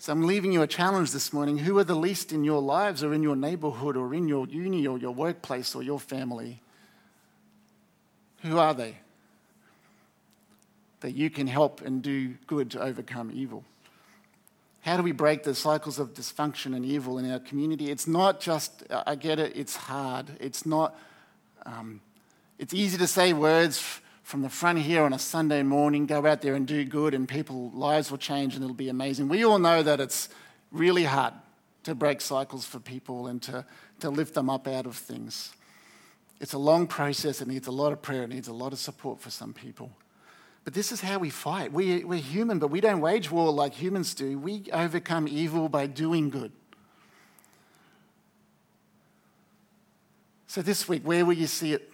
So 0.00 0.12
I'm 0.12 0.26
leaving 0.26 0.52
you 0.52 0.62
a 0.62 0.66
challenge 0.66 1.12
this 1.12 1.32
morning. 1.32 1.58
Who 1.58 1.78
are 1.78 1.84
the 1.84 1.94
least 1.94 2.32
in 2.32 2.44
your 2.44 2.60
lives 2.60 3.04
or 3.04 3.14
in 3.14 3.22
your 3.22 3.36
neighborhood 3.36 3.96
or 3.96 4.12
in 4.14 4.26
your 4.26 4.48
uni 4.48 4.86
or 4.86 4.98
your 4.98 5.12
workplace 5.12 5.74
or 5.74 5.82
your 5.82 6.00
family? 6.00 6.60
Who 8.42 8.58
are 8.58 8.74
they? 8.74 8.96
That 11.00 11.14
you 11.14 11.30
can 11.30 11.46
help 11.46 11.80
and 11.80 12.02
do 12.02 12.34
good 12.46 12.70
to 12.72 12.82
overcome 12.82 13.30
evil. 13.32 13.64
How 14.80 14.96
do 14.96 15.02
we 15.02 15.12
break 15.12 15.42
the 15.42 15.54
cycles 15.54 15.98
of 15.98 16.14
dysfunction 16.14 16.74
and 16.74 16.84
evil 16.84 17.18
in 17.18 17.30
our 17.30 17.40
community? 17.40 17.90
It's 17.90 18.06
not 18.06 18.40
just, 18.40 18.84
I 18.90 19.16
get 19.16 19.38
it, 19.38 19.56
it's 19.56 19.76
hard. 19.76 20.30
It's 20.40 20.64
not, 20.64 20.98
um, 21.66 22.00
it's 22.58 22.72
easy 22.72 22.96
to 22.98 23.06
say 23.06 23.32
words 23.32 24.00
from 24.22 24.42
the 24.42 24.48
front 24.48 24.78
here 24.78 25.02
on 25.02 25.12
a 25.12 25.18
Sunday 25.18 25.62
morning, 25.62 26.06
go 26.06 26.26
out 26.26 26.42
there 26.42 26.54
and 26.54 26.66
do 26.66 26.84
good, 26.84 27.14
and 27.14 27.28
people's 27.28 27.72
lives 27.74 28.10
will 28.10 28.18
change 28.18 28.54
and 28.54 28.62
it'll 28.62 28.74
be 28.74 28.88
amazing. 28.88 29.28
We 29.28 29.44
all 29.44 29.58
know 29.58 29.82
that 29.82 30.00
it's 30.00 30.28
really 30.70 31.04
hard 31.04 31.34
to 31.84 31.94
break 31.94 32.20
cycles 32.20 32.66
for 32.66 32.78
people 32.78 33.26
and 33.26 33.40
to, 33.42 33.64
to 34.00 34.10
lift 34.10 34.34
them 34.34 34.50
up 34.50 34.68
out 34.68 34.84
of 34.84 34.96
things. 34.96 35.52
It's 36.40 36.52
a 36.52 36.58
long 36.58 36.86
process, 36.86 37.40
it 37.40 37.48
needs 37.48 37.66
a 37.66 37.72
lot 37.72 37.92
of 37.92 38.02
prayer, 38.02 38.22
it 38.22 38.28
needs 38.28 38.48
a 38.48 38.52
lot 38.52 38.72
of 38.72 38.78
support 38.78 39.20
for 39.20 39.30
some 39.30 39.52
people. 39.52 39.90
But 40.68 40.74
this 40.74 40.92
is 40.92 41.00
how 41.00 41.18
we 41.18 41.30
fight. 41.30 41.72
We, 41.72 42.04
we're 42.04 42.20
human, 42.20 42.58
but 42.58 42.68
we 42.68 42.82
don't 42.82 43.00
wage 43.00 43.30
war 43.30 43.50
like 43.50 43.72
humans 43.72 44.12
do. 44.12 44.38
We 44.38 44.64
overcome 44.70 45.26
evil 45.26 45.70
by 45.70 45.86
doing 45.86 46.28
good. 46.28 46.52
So, 50.46 50.60
this 50.60 50.86
week, 50.86 51.04
where 51.04 51.24
will 51.24 51.32
you 51.32 51.46
see 51.46 51.72
it? 51.72 51.90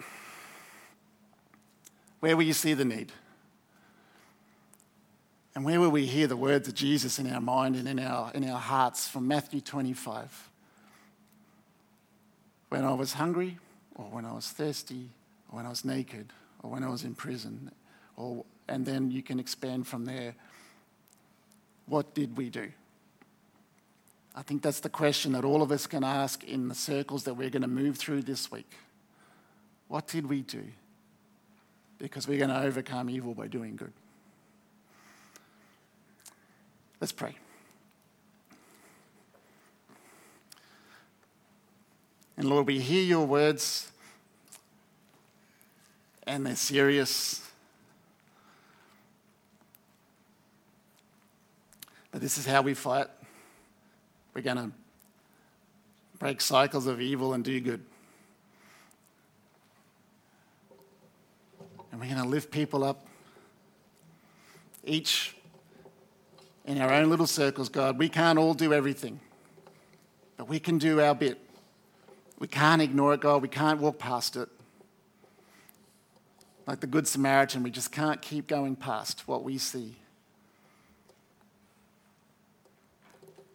Where 2.18 2.36
will 2.36 2.42
you 2.42 2.52
see 2.52 2.74
the 2.74 2.84
need? 2.84 3.12
And 5.54 5.64
where 5.64 5.78
will 5.78 5.90
we 5.90 6.06
hear 6.06 6.26
the 6.26 6.36
words 6.36 6.66
of 6.66 6.74
Jesus 6.74 7.20
in 7.20 7.32
our 7.32 7.40
mind 7.40 7.76
and 7.76 7.86
in 7.86 8.00
our, 8.00 8.32
in 8.32 8.50
our 8.50 8.58
hearts 8.58 9.06
from 9.06 9.28
Matthew 9.28 9.60
25? 9.60 10.50
When 12.70 12.84
I 12.84 12.92
was 12.92 13.12
hungry, 13.12 13.56
or 13.94 14.06
when 14.06 14.24
I 14.24 14.32
was 14.32 14.48
thirsty, 14.50 15.10
or 15.48 15.58
when 15.58 15.64
I 15.64 15.68
was 15.68 15.84
naked, 15.84 16.32
or 16.60 16.70
when 16.70 16.82
I 16.82 16.88
was 16.88 17.04
in 17.04 17.14
prison, 17.14 17.70
or 18.16 18.44
and 18.68 18.86
then 18.86 19.10
you 19.10 19.22
can 19.22 19.38
expand 19.38 19.86
from 19.86 20.04
there. 20.04 20.34
What 21.86 22.14
did 22.14 22.36
we 22.36 22.48
do? 22.48 22.70
I 24.34 24.42
think 24.42 24.62
that's 24.62 24.80
the 24.80 24.88
question 24.88 25.32
that 25.32 25.44
all 25.44 25.62
of 25.62 25.70
us 25.70 25.86
can 25.86 26.02
ask 26.02 26.42
in 26.42 26.68
the 26.68 26.74
circles 26.74 27.24
that 27.24 27.34
we're 27.34 27.50
going 27.50 27.62
to 27.62 27.68
move 27.68 27.96
through 27.96 28.22
this 28.22 28.50
week. 28.50 28.70
What 29.88 30.08
did 30.08 30.28
we 30.28 30.42
do? 30.42 30.64
Because 31.98 32.26
we're 32.26 32.38
going 32.38 32.50
to 32.50 32.60
overcome 32.60 33.08
evil 33.08 33.34
by 33.34 33.46
doing 33.46 33.76
good. 33.76 33.92
Let's 37.00 37.12
pray. 37.12 37.36
And 42.36 42.48
Lord, 42.48 42.66
we 42.66 42.80
hear 42.80 43.04
your 43.04 43.26
words, 43.26 43.92
and 46.26 46.44
they're 46.44 46.56
serious 46.56 47.43
But 52.14 52.20
this 52.20 52.38
is 52.38 52.46
how 52.46 52.62
we 52.62 52.74
fight. 52.74 53.08
We're 54.34 54.42
going 54.42 54.56
to 54.56 54.70
break 56.20 56.40
cycles 56.40 56.86
of 56.86 57.00
evil 57.00 57.34
and 57.34 57.42
do 57.42 57.60
good. 57.60 57.84
And 61.90 62.00
we're 62.00 62.06
going 62.06 62.22
to 62.22 62.28
lift 62.28 62.52
people 62.52 62.84
up, 62.84 63.04
each 64.84 65.36
in 66.64 66.80
our 66.80 66.92
own 66.92 67.10
little 67.10 67.26
circles, 67.26 67.68
God. 67.68 67.98
We 67.98 68.08
can't 68.08 68.38
all 68.38 68.54
do 68.54 68.72
everything, 68.72 69.18
but 70.36 70.48
we 70.48 70.60
can 70.60 70.78
do 70.78 71.00
our 71.00 71.16
bit. 71.16 71.40
We 72.38 72.46
can't 72.46 72.80
ignore 72.80 73.14
it, 73.14 73.22
God. 73.22 73.42
We 73.42 73.48
can't 73.48 73.80
walk 73.80 73.98
past 73.98 74.36
it. 74.36 74.48
Like 76.64 76.78
the 76.78 76.86
Good 76.86 77.08
Samaritan, 77.08 77.64
we 77.64 77.72
just 77.72 77.90
can't 77.90 78.22
keep 78.22 78.46
going 78.46 78.76
past 78.76 79.26
what 79.26 79.42
we 79.42 79.58
see. 79.58 79.96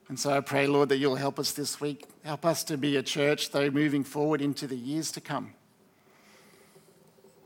And 0.10 0.20
so 0.20 0.32
I 0.32 0.42
pray, 0.42 0.66
Lord, 0.66 0.90
that 0.90 0.98
you'll 0.98 1.16
help 1.16 1.38
us 1.38 1.52
this 1.52 1.80
week. 1.80 2.06
Help 2.24 2.44
us 2.44 2.64
to 2.66 2.78
be 2.78 2.98
a 2.98 3.04
church, 3.04 3.52
though, 3.52 3.70
moving 3.70 4.04
forward 4.04 4.42
into 4.42 4.66
the 4.66 4.76
years 4.76 5.12
to 5.12 5.22
come. 5.22 5.54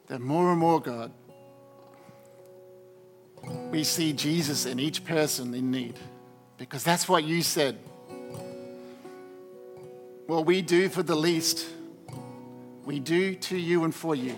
That 0.08 0.22
more 0.22 0.50
and 0.50 0.60
more, 0.60 0.80
God, 0.80 1.12
we 3.70 3.84
see 3.84 4.14
Jesus 4.14 4.66
in 4.66 4.80
each 4.80 5.04
person 5.04 5.54
in 5.54 5.72
need. 5.72 6.00
Because 6.58 6.86
that's 6.86 7.10
what 7.10 7.26
you 7.26 7.42
said. 7.42 7.78
What 10.28 10.46
we 10.46 10.62
do 10.62 10.88
for 10.88 11.04
the 11.04 11.16
least, 11.16 11.68
we 12.86 13.02
do 13.02 13.36
to 13.36 13.58
you 13.58 13.84
and 13.84 13.94
for 13.94 14.16
you. 14.16 14.38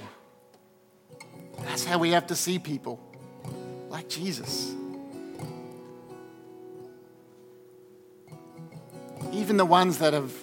That's 1.60 1.86
how 1.86 2.00
we 2.00 2.10
have 2.12 2.26
to 2.28 2.36
see 2.36 2.58
people, 2.58 3.00
like 3.90 4.10
Jesus. 4.10 4.74
Even 9.36 9.58
the 9.58 9.66
ones 9.66 9.98
that 10.00 10.14
have 10.14 10.34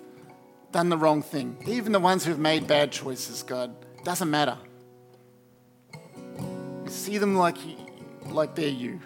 done 0.71 0.89
the 0.89 0.97
wrong 0.97 1.23
thing, 1.23 1.57
even 1.67 1.93
the 1.93 2.01
ones 2.01 2.25
who've 2.25 2.39
made 2.39 2.67
bad 2.67 2.93
choices, 2.93 3.43
God, 3.43 3.75
doesn't 4.05 4.31
matter. 4.31 4.59
You 5.95 6.91
see 6.91 7.19
them 7.19 7.37
like, 7.37 7.57
like 8.27 8.55
they're 8.55 8.69
you 8.69 9.01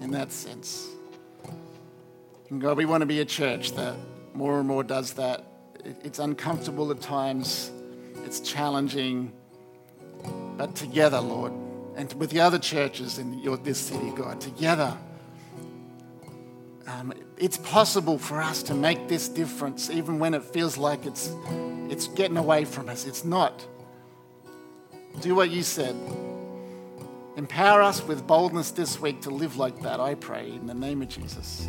in 0.00 0.10
that 0.12 0.32
sense. 0.32 0.88
And 2.50 2.60
God, 2.60 2.76
we 2.76 2.84
want 2.84 3.02
to 3.02 3.06
be 3.06 3.20
a 3.20 3.24
church 3.24 3.72
that 3.72 3.96
more 4.34 4.58
and 4.58 4.68
more 4.68 4.84
does 4.84 5.14
that. 5.14 5.44
It's 6.04 6.18
uncomfortable 6.18 6.90
at 6.90 7.00
times, 7.00 7.70
it's 8.24 8.40
challenging, 8.40 9.32
but 10.56 10.74
together, 10.74 11.20
Lord, 11.20 11.52
and 11.96 12.12
with 12.14 12.30
the 12.30 12.40
other 12.40 12.58
churches 12.58 13.18
in 13.18 13.38
your, 13.38 13.56
this 13.56 13.78
city, 13.78 14.10
God, 14.14 14.40
together 14.40 14.96
um, 16.86 17.12
it's 17.36 17.58
possible 17.58 18.18
for 18.18 18.40
us 18.40 18.62
to 18.64 18.74
make 18.74 19.08
this 19.08 19.28
difference 19.28 19.90
even 19.90 20.18
when 20.18 20.34
it 20.34 20.44
feels 20.44 20.78
like 20.78 21.04
it's, 21.04 21.30
it's 21.88 22.08
getting 22.08 22.36
away 22.36 22.64
from 22.64 22.88
us. 22.88 23.06
It's 23.06 23.24
not. 23.24 23.66
Do 25.20 25.34
what 25.34 25.50
you 25.50 25.62
said. 25.62 25.96
Empower 27.36 27.82
us 27.82 28.02
with 28.02 28.26
boldness 28.26 28.70
this 28.70 29.00
week 29.00 29.22
to 29.22 29.30
live 29.30 29.56
like 29.56 29.82
that, 29.82 30.00
I 30.00 30.14
pray, 30.14 30.50
in 30.50 30.66
the 30.66 30.74
name 30.74 31.02
of 31.02 31.08
Jesus. 31.08 31.68